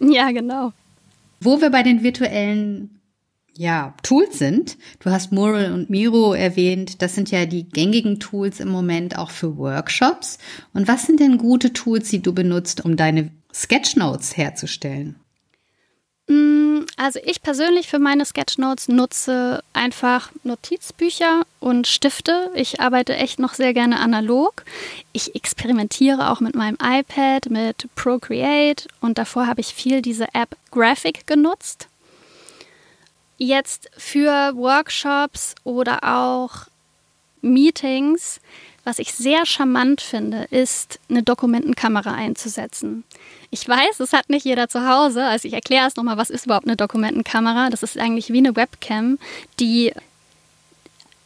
Ja, 0.00 0.32
genau. 0.32 0.72
Wo 1.40 1.60
wir 1.60 1.70
bei 1.70 1.84
den 1.84 2.02
virtuellen 2.02 2.93
ja, 3.56 3.94
Tools 4.02 4.38
sind. 4.38 4.76
Du 5.00 5.10
hast 5.10 5.32
Mural 5.32 5.72
und 5.72 5.90
Miro 5.90 6.34
erwähnt. 6.34 7.02
Das 7.02 7.14
sind 7.14 7.30
ja 7.30 7.46
die 7.46 7.68
gängigen 7.68 8.20
Tools 8.20 8.60
im 8.60 8.68
Moment 8.68 9.16
auch 9.16 9.30
für 9.30 9.56
Workshops. 9.56 10.38
Und 10.72 10.88
was 10.88 11.06
sind 11.06 11.20
denn 11.20 11.38
gute 11.38 11.72
Tools, 11.72 12.08
die 12.10 12.20
du 12.20 12.32
benutzt, 12.32 12.84
um 12.84 12.96
deine 12.96 13.30
Sketchnotes 13.52 14.36
herzustellen? 14.36 15.16
Mm, 16.26 16.80
also 16.96 17.20
ich 17.24 17.42
persönlich 17.42 17.86
für 17.86 17.98
meine 18.00 18.24
Sketchnotes 18.24 18.88
nutze 18.88 19.62
einfach 19.72 20.32
Notizbücher 20.42 21.42
und 21.60 21.86
Stifte. 21.86 22.50
Ich 22.54 22.80
arbeite 22.80 23.14
echt 23.14 23.38
noch 23.38 23.54
sehr 23.54 23.72
gerne 23.72 24.00
analog. 24.00 24.64
Ich 25.12 25.34
experimentiere 25.36 26.30
auch 26.30 26.40
mit 26.40 26.56
meinem 26.56 26.78
iPad, 26.82 27.50
mit 27.50 27.88
Procreate 27.94 28.88
und 29.00 29.18
davor 29.18 29.46
habe 29.46 29.60
ich 29.60 29.68
viel 29.68 30.02
diese 30.02 30.34
App 30.34 30.56
Graphic 30.72 31.26
genutzt 31.26 31.88
jetzt 33.46 33.90
für 33.96 34.54
Workshops 34.56 35.54
oder 35.64 36.02
auch 36.02 36.66
Meetings, 37.40 38.40
was 38.84 38.98
ich 38.98 39.14
sehr 39.14 39.46
charmant 39.46 40.00
finde, 40.00 40.46
ist 40.50 40.98
eine 41.08 41.22
Dokumentenkamera 41.22 42.12
einzusetzen. 42.12 43.04
Ich 43.50 43.66
weiß, 43.66 44.00
es 44.00 44.12
hat 44.12 44.28
nicht 44.28 44.44
jeder 44.44 44.68
zu 44.68 44.86
Hause. 44.86 45.24
Also 45.24 45.48
ich 45.48 45.54
erkläre 45.54 45.86
es 45.86 45.96
nochmal, 45.96 46.16
was 46.16 46.30
ist 46.30 46.46
überhaupt 46.46 46.66
eine 46.66 46.76
Dokumentenkamera? 46.76 47.70
Das 47.70 47.82
ist 47.82 47.98
eigentlich 47.98 48.30
wie 48.30 48.38
eine 48.38 48.56
Webcam, 48.56 49.18
die 49.58 49.92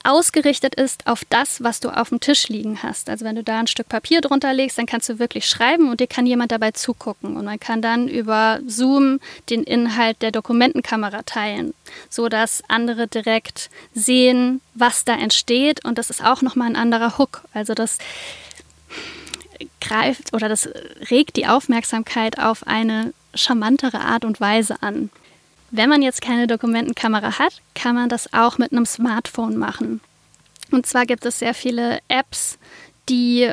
ausgerichtet 0.05 0.75
ist 0.75 1.07
auf 1.07 1.25
das, 1.29 1.63
was 1.63 1.81
du 1.81 1.91
auf 1.91 2.11
dem 2.11 2.21
Tisch 2.21 2.49
liegen 2.49 2.83
hast. 2.83 3.11
Also 3.11 3.25
wenn 3.25 3.37
du 3.37 3.43
da 3.43 3.59
ein 3.59 3.67
Stück 3.67 3.89
Papier 3.89 4.21
drunter 4.21 4.53
legst, 4.55 4.79
dann 4.79 4.87
kannst 4.87 5.09
du 5.09 5.19
wirklich 5.19 5.47
schreiben 5.49 5.91
und 5.91 6.01
dir 6.01 6.07
kann 6.07 6.27
jemand 6.27 6.53
dabei 6.53 6.71
zugucken. 6.71 7.37
Und 7.37 7.45
man 7.45 7.61
kann 7.61 7.83
dann 7.83 8.09
über 8.09 8.61
Zoom 8.67 9.21
den 9.51 9.65
Inhalt 9.65 10.23
der 10.23 10.31
Dokumentenkamera 10.31 11.23
teilen, 11.23 11.75
sodass 12.09 12.63
andere 12.69 13.09
direkt 13.09 13.71
sehen, 13.95 14.61
was 14.75 15.05
da 15.05 15.15
entsteht. 15.15 15.85
Und 15.85 15.99
das 15.99 16.11
ist 16.11 16.25
auch 16.25 16.43
nochmal 16.43 16.69
ein 16.69 16.77
anderer 16.77 17.19
Hook. 17.19 17.43
Also 17.53 17.75
das 17.75 17.99
greift 19.81 20.33
oder 20.33 20.49
das 20.49 20.69
regt 21.11 21.37
die 21.37 21.47
Aufmerksamkeit 21.47 22.39
auf 22.39 22.67
eine 22.67 23.13
charmantere 23.35 24.01
Art 24.01 24.25
und 24.25 24.41
Weise 24.41 24.83
an. 24.83 25.11
Wenn 25.71 25.91
man 25.91 26.03
jetzt 26.03 26.23
keine 26.23 26.47
Dokumentenkamera 26.47 27.39
hat, 27.39 27.61
kann 27.75 27.95
man 27.95 28.09
das 28.09 28.33
auch 28.33 28.59
mit 28.59 28.73
einem 28.73 28.87
Smartphone 28.87 29.57
machen. 29.57 30.01
Und 30.71 30.87
zwar 30.87 31.07
gibt 31.07 31.25
es 31.27 31.39
sehr 31.39 31.55
viele 31.55 31.99
Apps, 32.09 32.59
die 33.09 33.53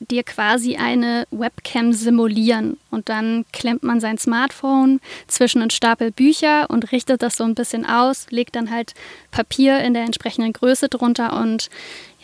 dir 0.00 0.22
quasi 0.22 0.76
eine 0.76 1.26
Webcam 1.30 1.92
simulieren 1.92 2.78
und 2.90 3.08
dann 3.08 3.44
klemmt 3.52 3.82
man 3.82 4.00
sein 4.00 4.16
Smartphone 4.16 5.00
zwischen 5.26 5.60
einen 5.60 5.70
Stapel 5.70 6.12
Bücher 6.12 6.70
und 6.70 6.92
richtet 6.92 7.22
das 7.22 7.36
so 7.36 7.44
ein 7.44 7.56
bisschen 7.56 7.84
aus, 7.84 8.26
legt 8.30 8.54
dann 8.54 8.70
halt 8.70 8.94
Papier 9.30 9.80
in 9.80 9.94
der 9.94 10.04
entsprechenden 10.04 10.52
Größe 10.52 10.88
drunter 10.88 11.40
und 11.40 11.68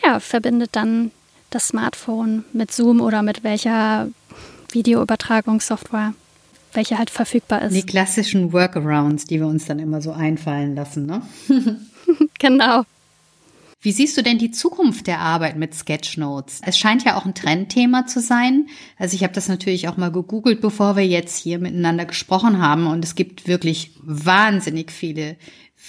ja, 0.03 0.19
verbindet 0.19 0.69
dann 0.73 1.11
das 1.49 1.67
Smartphone 1.69 2.45
mit 2.53 2.71
Zoom 2.71 3.01
oder 3.01 3.21
mit 3.23 3.43
welcher 3.43 4.07
Videoübertragungssoftware, 4.71 6.13
welche 6.75 6.97
halt 6.97 7.09
verfügbar 7.09 7.63
ist. 7.63 7.75
Die 7.75 7.85
klassischen 7.85 8.53
Workarounds, 8.53 9.25
die 9.25 9.39
wir 9.39 9.47
uns 9.47 9.65
dann 9.65 9.79
immer 9.79 10.01
so 10.01 10.11
einfallen 10.11 10.75
lassen, 10.75 11.05
ne? 11.05 11.21
genau. 12.39 12.83
Wie 13.85 13.91
siehst 13.91 14.17
du 14.17 14.23
denn 14.23 14.39
die 14.39 14.49
Zukunft 14.49 15.05
der 15.05 15.19
Arbeit 15.19 15.57
mit 15.57 15.75
Sketchnotes? 15.75 16.61
Es 16.65 16.75
scheint 16.75 17.03
ja 17.03 17.17
auch 17.17 17.25
ein 17.25 17.35
Trendthema 17.35 18.07
zu 18.07 18.19
sein. 18.19 18.67
Also 18.97 19.15
ich 19.15 19.23
habe 19.23 19.33
das 19.33 19.47
natürlich 19.47 19.87
auch 19.87 19.95
mal 19.95 20.11
gegoogelt, 20.11 20.59
bevor 20.59 20.95
wir 20.95 21.05
jetzt 21.05 21.37
hier 21.37 21.59
miteinander 21.59 22.05
gesprochen 22.05 22.59
haben. 22.59 22.87
Und 22.87 23.05
es 23.05 23.13
gibt 23.13 23.47
wirklich 23.47 23.91
wahnsinnig 24.01 24.91
viele 24.91 25.37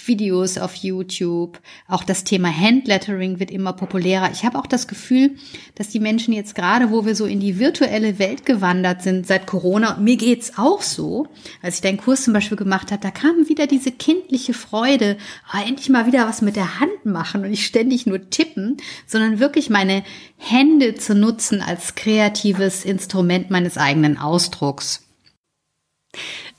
Videos 0.05 0.57
auf 0.57 0.75
YouTube. 0.75 1.59
Auch 1.87 2.03
das 2.03 2.23
Thema 2.23 2.49
Handlettering 2.49 3.39
wird 3.39 3.51
immer 3.51 3.73
populärer. 3.73 4.29
Ich 4.31 4.45
habe 4.45 4.59
auch 4.59 4.67
das 4.67 4.87
Gefühl, 4.87 5.31
dass 5.75 5.89
die 5.89 5.99
Menschen 5.99 6.33
jetzt 6.33 6.55
gerade, 6.55 6.91
wo 6.91 7.05
wir 7.05 7.15
so 7.15 7.25
in 7.25 7.39
die 7.39 7.59
virtuelle 7.59 8.19
Welt 8.19 8.45
gewandert 8.45 9.01
sind 9.01 9.27
seit 9.27 9.47
Corona, 9.47 9.97
mir 9.97 10.17
geht's 10.17 10.53
auch 10.57 10.81
so, 10.81 11.27
als 11.61 11.75
ich 11.75 11.81
deinen 11.81 11.97
Kurs 11.97 12.23
zum 12.23 12.33
Beispiel 12.33 12.57
gemacht 12.57 12.91
habe, 12.91 13.01
da 13.01 13.11
kam 13.11 13.47
wieder 13.49 13.67
diese 13.67 13.91
kindliche 13.91 14.53
Freude, 14.53 15.17
oh, 15.53 15.57
endlich 15.65 15.89
mal 15.89 16.05
wieder 16.05 16.27
was 16.27 16.41
mit 16.41 16.55
der 16.55 16.79
Hand 16.79 17.05
machen 17.05 17.43
und 17.43 17.49
nicht 17.49 17.65
ständig 17.65 18.05
nur 18.05 18.29
tippen, 18.29 18.77
sondern 19.05 19.39
wirklich 19.39 19.69
meine 19.69 20.03
Hände 20.37 20.95
zu 20.95 21.15
nutzen 21.15 21.61
als 21.61 21.95
kreatives 21.95 22.85
Instrument 22.85 23.49
meines 23.49 23.77
eigenen 23.77 24.17
Ausdrucks. 24.17 25.03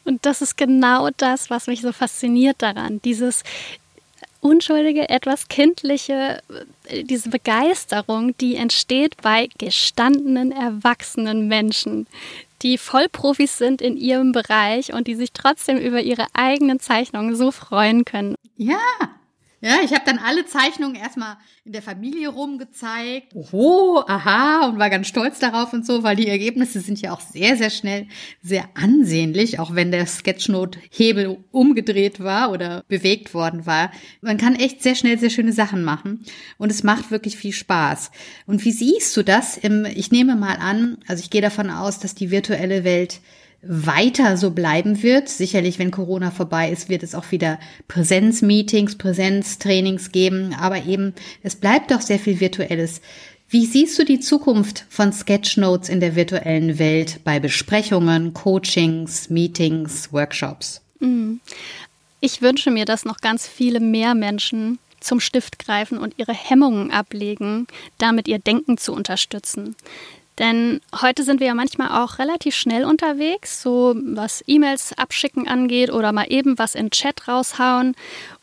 Und 0.09 0.25
das 0.25 0.42
ist 0.42 0.57
genau 0.57 1.11
das, 1.16 1.51
was 1.51 1.66
mich 1.66 1.83
so 1.83 1.92
fasziniert 1.92 2.57
daran. 2.61 3.01
Dieses 3.05 3.44
unschuldige, 4.40 5.09
etwas 5.09 5.49
kindliche, 5.49 6.42
äh, 6.87 7.05
diese 7.05 7.29
Begeisterung, 7.29 8.37
die 8.38 8.57
entsteht 8.57 9.16
bei 9.23 9.49
gestandenen, 9.59 10.53
erwachsenen 10.53 11.49
Menschen, 11.49 12.07
die 12.62 12.79
Vollprofis 12.79 13.59
sind 13.59 13.81
in 13.83 13.97
ihrem 13.97 14.33
Bereich 14.33 14.92
und 14.92 15.07
die 15.07 15.14
sich 15.14 15.33
trotzdem 15.33 15.77
über 15.77 16.01
ihre 16.01 16.27
eigenen 16.33 16.81
Zeichnungen 16.81 17.37
so 17.37 17.53
freuen 17.53 18.05
können. 18.05 18.35
Ja, 18.57 18.79
ja, 19.61 19.79
ich 19.85 19.92
habe 19.92 20.05
dann 20.07 20.18
alle 20.18 20.47
Zeichnungen 20.47 20.94
erstmal 20.94 21.37
in 21.64 21.73
der 21.73 21.83
Familie 21.83 22.29
rumgezeigt. 22.29 23.35
Oho, 23.35 24.05
aha, 24.07 24.66
und 24.68 24.79
war 24.79 24.88
ganz 24.88 25.09
stolz 25.09 25.40
darauf 25.40 25.73
und 25.73 25.85
so, 25.85 26.05
weil 26.05 26.14
die 26.14 26.29
Ergebnisse 26.29 26.81
sind 26.81 27.01
ja 27.01 27.12
auch 27.12 27.21
sehr, 27.21 27.57
sehr 27.57 27.71
schnell 27.71 28.07
sehr 28.40 28.68
ansehnlich, 28.75 29.59
auch 29.59 29.75
wenn 29.75 29.90
der 29.90 30.07
Sketchnote-Hebel 30.07 31.38
umgedreht 31.51 32.21
war 32.21 32.53
oder 32.53 32.85
bewegt 32.88 33.35
worden 33.35 33.66
war. 33.66 33.90
Man 34.21 34.38
kann 34.38 34.55
echt 34.55 34.83
sehr 34.83 34.94
schnell 34.94 35.18
sehr 35.18 35.31
schöne 35.31 35.53
Sachen 35.53 35.83
machen 35.83 36.25
und 36.57 36.71
es 36.71 36.85
macht 36.85 37.11
wirklich 37.11 37.37
viel 37.37 37.53
Spaß. 37.53 38.12
Und 38.47 38.64
wie 38.64 38.73
siehst 38.73 39.16
du 39.16 39.25
das? 39.25 39.59
Ich 39.94 40.12
nehme 40.12 40.37
mal 40.37 40.57
an, 40.57 40.99
also 41.09 41.23
ich 41.23 41.31
gehe 41.31 41.42
davon 41.42 41.71
aus, 41.71 41.99
dass 41.99 42.14
die 42.14 42.31
virtuelle 42.31 42.85
Welt 42.85 43.21
weiter 43.62 44.37
so 44.37 44.51
bleiben 44.51 45.03
wird. 45.03 45.29
Sicherlich, 45.29 45.79
wenn 45.79 45.90
Corona 45.90 46.31
vorbei 46.31 46.71
ist, 46.71 46.88
wird 46.88 47.03
es 47.03 47.14
auch 47.14 47.31
wieder 47.33 47.59
Präsenzmeetings, 47.88 48.97
Präsenztrainings 48.97 50.12
geben, 50.12 50.55
aber 50.59 50.85
eben, 50.85 51.14
es 51.42 51.57
bleibt 51.57 51.90
doch 51.90 52.01
sehr 52.01 52.18
viel 52.18 52.40
Virtuelles. 52.40 53.01
Wie 53.51 53.64
siehst 53.64 53.99
du 53.99 54.05
die 54.05 54.21
Zukunft 54.21 54.85
von 54.90 55.12
Sketchnotes 55.12 55.88
in 55.88 56.01
der 56.01 56.14
virtuellen 56.14 56.79
Welt 56.79 57.21
bei 57.25 57.40
Besprechungen, 57.40 58.35
Coachings, 58.35 59.31
Meetings, 59.31 60.12
Workshops? 60.12 60.83
Mhm. 61.01 61.40
Ich 62.21 62.42
wünsche 62.42 62.71
mir, 62.71 62.85
dass 62.85 63.05
noch 63.05 63.18
ganz 63.18 63.47
viele 63.47 63.81
mehr 63.81 64.14
Menschen 64.14 64.79
zum 65.01 65.21
Stift 65.21 65.59
greifen 65.59 65.99
und 65.99 66.18
ihre 66.18 66.35
Hemmungen 66.35 66.90
ablegen, 66.90 67.66
damit 67.99 68.29
ihr 68.29 68.38
Denken 68.38 68.77
zu 68.77 68.92
unterstützen. 68.92 69.77
Denn 70.38 70.81
heute 71.01 71.24
sind 71.24 71.40
wir 71.40 71.48
ja 71.48 71.55
manchmal 71.55 72.03
auch 72.03 72.18
relativ 72.18 72.55
schnell 72.55 72.85
unterwegs, 72.85 73.61
so 73.61 73.94
was 73.96 74.44
E-Mails 74.46 74.96
abschicken 74.96 75.48
angeht 75.48 75.90
oder 75.90 76.12
mal 76.12 76.27
eben 76.29 76.59
was 76.59 76.74
in 76.74 76.90
Chat 76.90 77.27
raushauen. 77.27 77.96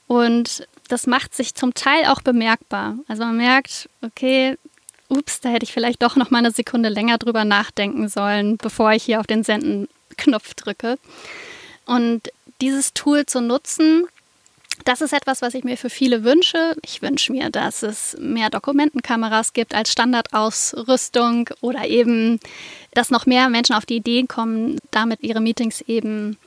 Und 0.08 0.68
das 0.90 1.08
macht 1.08 1.34
sich 1.34 1.56
zum 1.56 1.74
Teil 1.74 2.06
auch 2.08 2.22
bemerkbar. 2.22 2.98
Also 3.08 3.24
man 3.24 3.38
merkt, 3.38 3.90
okay, 4.02 4.58
ups, 5.08 5.40
da 5.40 5.50
hätte 5.50 5.64
ich 5.64 5.74
vielleicht 5.74 6.04
doch 6.04 6.16
noch 6.16 6.32
mal 6.32 6.40
eine 6.40 6.52
Sekunde 6.52 6.90
länger 6.90 7.18
drüber 7.18 7.46
nachdenken 7.46 8.10
sollen, 8.10 8.58
bevor 8.58 8.92
ich 8.92 9.04
hier 9.04 9.20
auf 9.20 9.28
den 9.28 9.44
Senden-Knopf 9.44 10.54
drücke. 10.56 10.98
Und 11.86 12.30
dieses 12.62 12.94
Tool 12.94 13.26
zu 13.26 13.42
nutzen, 13.42 14.06
das 14.84 15.02
ist 15.02 15.14
etwas, 15.14 15.42
was 15.42 15.54
ich 15.54 15.64
mir 15.64 15.78
für 15.78 15.90
viele 15.90 16.24
wünsche. 16.24 16.76
Ich 16.84 17.02
wünsche 17.02 17.32
mir, 17.32 17.50
dass 17.50 17.84
es 17.84 18.16
mehr 18.20 18.50
Dokumentenkameras 18.50 19.54
gibt 19.54 19.74
als 19.74 19.92
Standardausrüstung 19.92 21.50
oder 21.62 21.86
eben, 21.88 22.40
dass 22.94 23.10
noch 23.10 23.26
mehr 23.26 23.50
Menschen 23.50 23.76
auf 23.76 23.86
die 23.86 23.98
Idee 23.98 24.26
kommen, 24.28 24.78
damit 24.92 25.24
ihre 25.24 25.42
Meetings 25.42 25.82
eben 25.82 26.38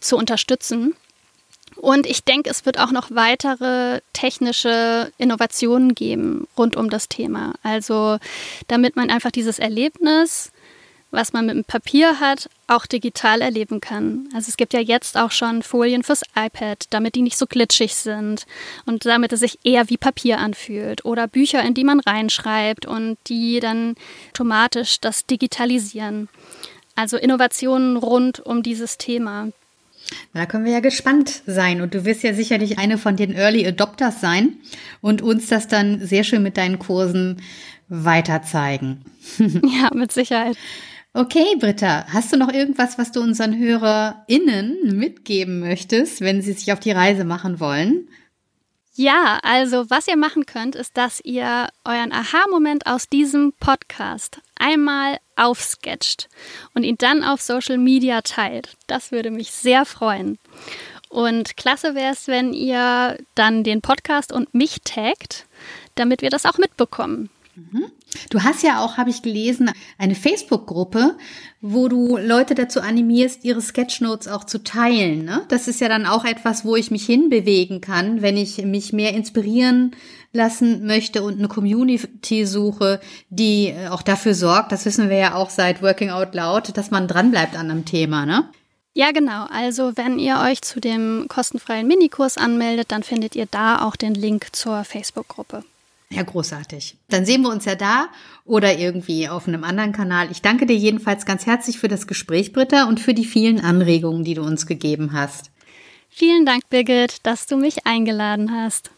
zu 0.00 0.16
unterstützen. 0.16 0.94
Und 1.76 2.06
ich 2.06 2.24
denke, 2.24 2.50
es 2.50 2.66
wird 2.66 2.78
auch 2.78 2.90
noch 2.90 3.10
weitere 3.10 4.00
technische 4.12 5.12
Innovationen 5.16 5.94
geben 5.94 6.46
rund 6.58 6.76
um 6.76 6.90
das 6.90 7.08
Thema. 7.08 7.54
Also 7.62 8.18
damit 8.68 8.96
man 8.96 9.10
einfach 9.10 9.30
dieses 9.30 9.58
Erlebnis 9.58 10.52
was 11.10 11.32
man 11.32 11.46
mit 11.46 11.56
dem 11.56 11.64
Papier 11.64 12.20
hat, 12.20 12.48
auch 12.66 12.86
digital 12.86 13.40
erleben 13.40 13.80
kann. 13.80 14.28
Also 14.34 14.48
es 14.48 14.56
gibt 14.56 14.72
ja 14.72 14.80
jetzt 14.80 15.16
auch 15.16 15.30
schon 15.30 15.62
Folien 15.62 16.02
fürs 16.02 16.22
iPad, 16.36 16.86
damit 16.90 17.14
die 17.14 17.22
nicht 17.22 17.36
so 17.36 17.46
glitschig 17.46 17.94
sind 17.94 18.46
und 18.86 19.04
damit 19.06 19.32
es 19.32 19.40
sich 19.40 19.58
eher 19.64 19.90
wie 19.90 19.96
Papier 19.96 20.38
anfühlt. 20.38 21.04
Oder 21.04 21.26
Bücher, 21.26 21.62
in 21.62 21.74
die 21.74 21.84
man 21.84 22.00
reinschreibt 22.00 22.86
und 22.86 23.18
die 23.26 23.60
dann 23.60 23.96
automatisch 24.30 25.00
das 25.00 25.26
digitalisieren. 25.26 26.28
Also 26.94 27.16
Innovationen 27.16 27.96
rund 27.96 28.40
um 28.40 28.62
dieses 28.62 28.98
Thema. 28.98 29.48
Da 30.32 30.46
können 30.46 30.64
wir 30.64 30.72
ja 30.72 30.80
gespannt 30.80 31.42
sein. 31.46 31.80
Und 31.80 31.94
du 31.94 32.04
wirst 32.04 32.22
ja 32.22 32.34
sicherlich 32.34 32.78
eine 32.78 32.98
von 32.98 33.16
den 33.16 33.34
Early 33.34 33.66
Adopters 33.66 34.20
sein 34.20 34.56
und 35.00 35.22
uns 35.22 35.48
das 35.48 35.68
dann 35.68 36.04
sehr 36.04 36.24
schön 36.24 36.42
mit 36.42 36.56
deinen 36.56 36.78
Kursen 36.78 37.42
weiter 37.88 38.42
zeigen. 38.42 39.04
ja, 39.38 39.90
mit 39.94 40.12
Sicherheit. 40.12 40.56
Okay, 41.12 41.56
Britta, 41.58 42.06
hast 42.12 42.32
du 42.32 42.36
noch 42.36 42.52
irgendwas, 42.52 42.96
was 42.96 43.10
du 43.10 43.20
unseren 43.20 43.58
HörerInnen 43.58 44.96
mitgeben 44.96 45.58
möchtest, 45.58 46.20
wenn 46.20 46.40
sie 46.40 46.52
sich 46.52 46.72
auf 46.72 46.78
die 46.78 46.92
Reise 46.92 47.24
machen 47.24 47.58
wollen? 47.58 48.08
Ja, 48.94 49.40
also 49.42 49.90
was 49.90 50.06
ihr 50.06 50.16
machen 50.16 50.46
könnt, 50.46 50.76
ist, 50.76 50.96
dass 50.96 51.20
ihr 51.20 51.68
euren 51.84 52.12
Aha-Moment 52.12 52.86
aus 52.86 53.08
diesem 53.08 53.52
Podcast 53.58 54.40
einmal 54.56 55.18
aufsketcht 55.34 56.28
und 56.74 56.84
ihn 56.84 56.96
dann 56.98 57.24
auf 57.24 57.40
Social 57.40 57.78
Media 57.78 58.20
teilt. 58.20 58.76
Das 58.86 59.10
würde 59.10 59.32
mich 59.32 59.50
sehr 59.50 59.86
freuen. 59.86 60.38
Und 61.08 61.56
klasse 61.56 61.96
wäre 61.96 62.12
es, 62.12 62.28
wenn 62.28 62.52
ihr 62.52 63.18
dann 63.34 63.64
den 63.64 63.80
Podcast 63.80 64.32
und 64.32 64.54
mich 64.54 64.82
taggt, 64.84 65.46
damit 65.96 66.22
wir 66.22 66.30
das 66.30 66.46
auch 66.46 66.58
mitbekommen. 66.58 67.30
Mhm. 67.54 67.86
Du 68.30 68.42
hast 68.42 68.62
ja 68.62 68.84
auch, 68.84 68.96
habe 68.96 69.10
ich 69.10 69.22
gelesen, 69.22 69.70
eine 69.98 70.14
Facebook-Gruppe, 70.14 71.16
wo 71.60 71.88
du 71.88 72.16
Leute 72.16 72.54
dazu 72.54 72.80
animierst, 72.80 73.44
ihre 73.44 73.60
Sketchnotes 73.60 74.28
auch 74.28 74.44
zu 74.44 74.62
teilen. 74.62 75.24
Ne? 75.24 75.42
Das 75.48 75.68
ist 75.68 75.80
ja 75.80 75.88
dann 75.88 76.06
auch 76.06 76.24
etwas, 76.24 76.64
wo 76.64 76.76
ich 76.76 76.90
mich 76.90 77.04
hinbewegen 77.06 77.80
kann, 77.80 78.22
wenn 78.22 78.36
ich 78.36 78.58
mich 78.64 78.92
mehr 78.92 79.14
inspirieren 79.14 79.96
lassen 80.32 80.86
möchte 80.86 81.22
und 81.22 81.38
eine 81.38 81.48
Community 81.48 82.46
suche, 82.46 83.00
die 83.30 83.68
äh, 83.68 83.88
auch 83.88 84.02
dafür 84.02 84.34
sorgt, 84.34 84.70
das 84.70 84.84
wissen 84.84 85.10
wir 85.10 85.16
ja 85.16 85.34
auch 85.34 85.50
seit 85.50 85.82
Working 85.82 86.10
Out 86.10 86.34
Loud, 86.34 86.76
dass 86.76 86.90
man 86.90 87.08
dranbleibt 87.08 87.56
an 87.56 87.70
einem 87.70 87.84
Thema, 87.84 88.26
ne? 88.26 88.48
Ja, 88.92 89.12
genau. 89.12 89.46
Also 89.52 89.92
wenn 89.96 90.18
ihr 90.18 90.40
euch 90.40 90.62
zu 90.62 90.80
dem 90.80 91.26
kostenfreien 91.28 91.86
Minikurs 91.86 92.36
anmeldet, 92.38 92.90
dann 92.90 93.04
findet 93.04 93.36
ihr 93.36 93.46
da 93.46 93.82
auch 93.82 93.94
den 93.94 94.14
Link 94.14 94.48
zur 94.52 94.84
Facebook-Gruppe. 94.84 95.64
Ja, 96.12 96.24
großartig. 96.24 96.96
Dann 97.08 97.24
sehen 97.24 97.42
wir 97.42 97.50
uns 97.50 97.64
ja 97.64 97.76
da 97.76 98.08
oder 98.44 98.76
irgendwie 98.76 99.28
auf 99.28 99.46
einem 99.46 99.62
anderen 99.62 99.92
Kanal. 99.92 100.28
Ich 100.32 100.42
danke 100.42 100.66
dir 100.66 100.76
jedenfalls 100.76 101.24
ganz 101.24 101.46
herzlich 101.46 101.78
für 101.78 101.86
das 101.86 102.08
Gespräch, 102.08 102.52
Britta, 102.52 102.88
und 102.88 102.98
für 102.98 103.14
die 103.14 103.24
vielen 103.24 103.60
Anregungen, 103.60 104.24
die 104.24 104.34
du 104.34 104.42
uns 104.42 104.66
gegeben 104.66 105.12
hast. 105.12 105.52
Vielen 106.08 106.44
Dank, 106.44 106.68
Birgit, 106.68 107.18
dass 107.24 107.46
du 107.46 107.56
mich 107.56 107.86
eingeladen 107.86 108.50
hast. 108.50 108.90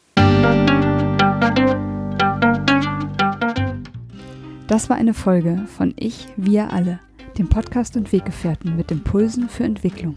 Das 4.66 4.88
war 4.88 4.96
eine 4.96 5.12
Folge 5.12 5.66
von 5.76 5.92
Ich, 5.98 6.26
wir 6.38 6.72
alle, 6.72 6.98
dem 7.36 7.50
Podcast 7.50 7.94
und 7.98 8.10
Weggefährten 8.10 8.74
mit 8.74 8.90
Impulsen 8.90 9.50
für 9.50 9.64
Entwicklung. 9.64 10.16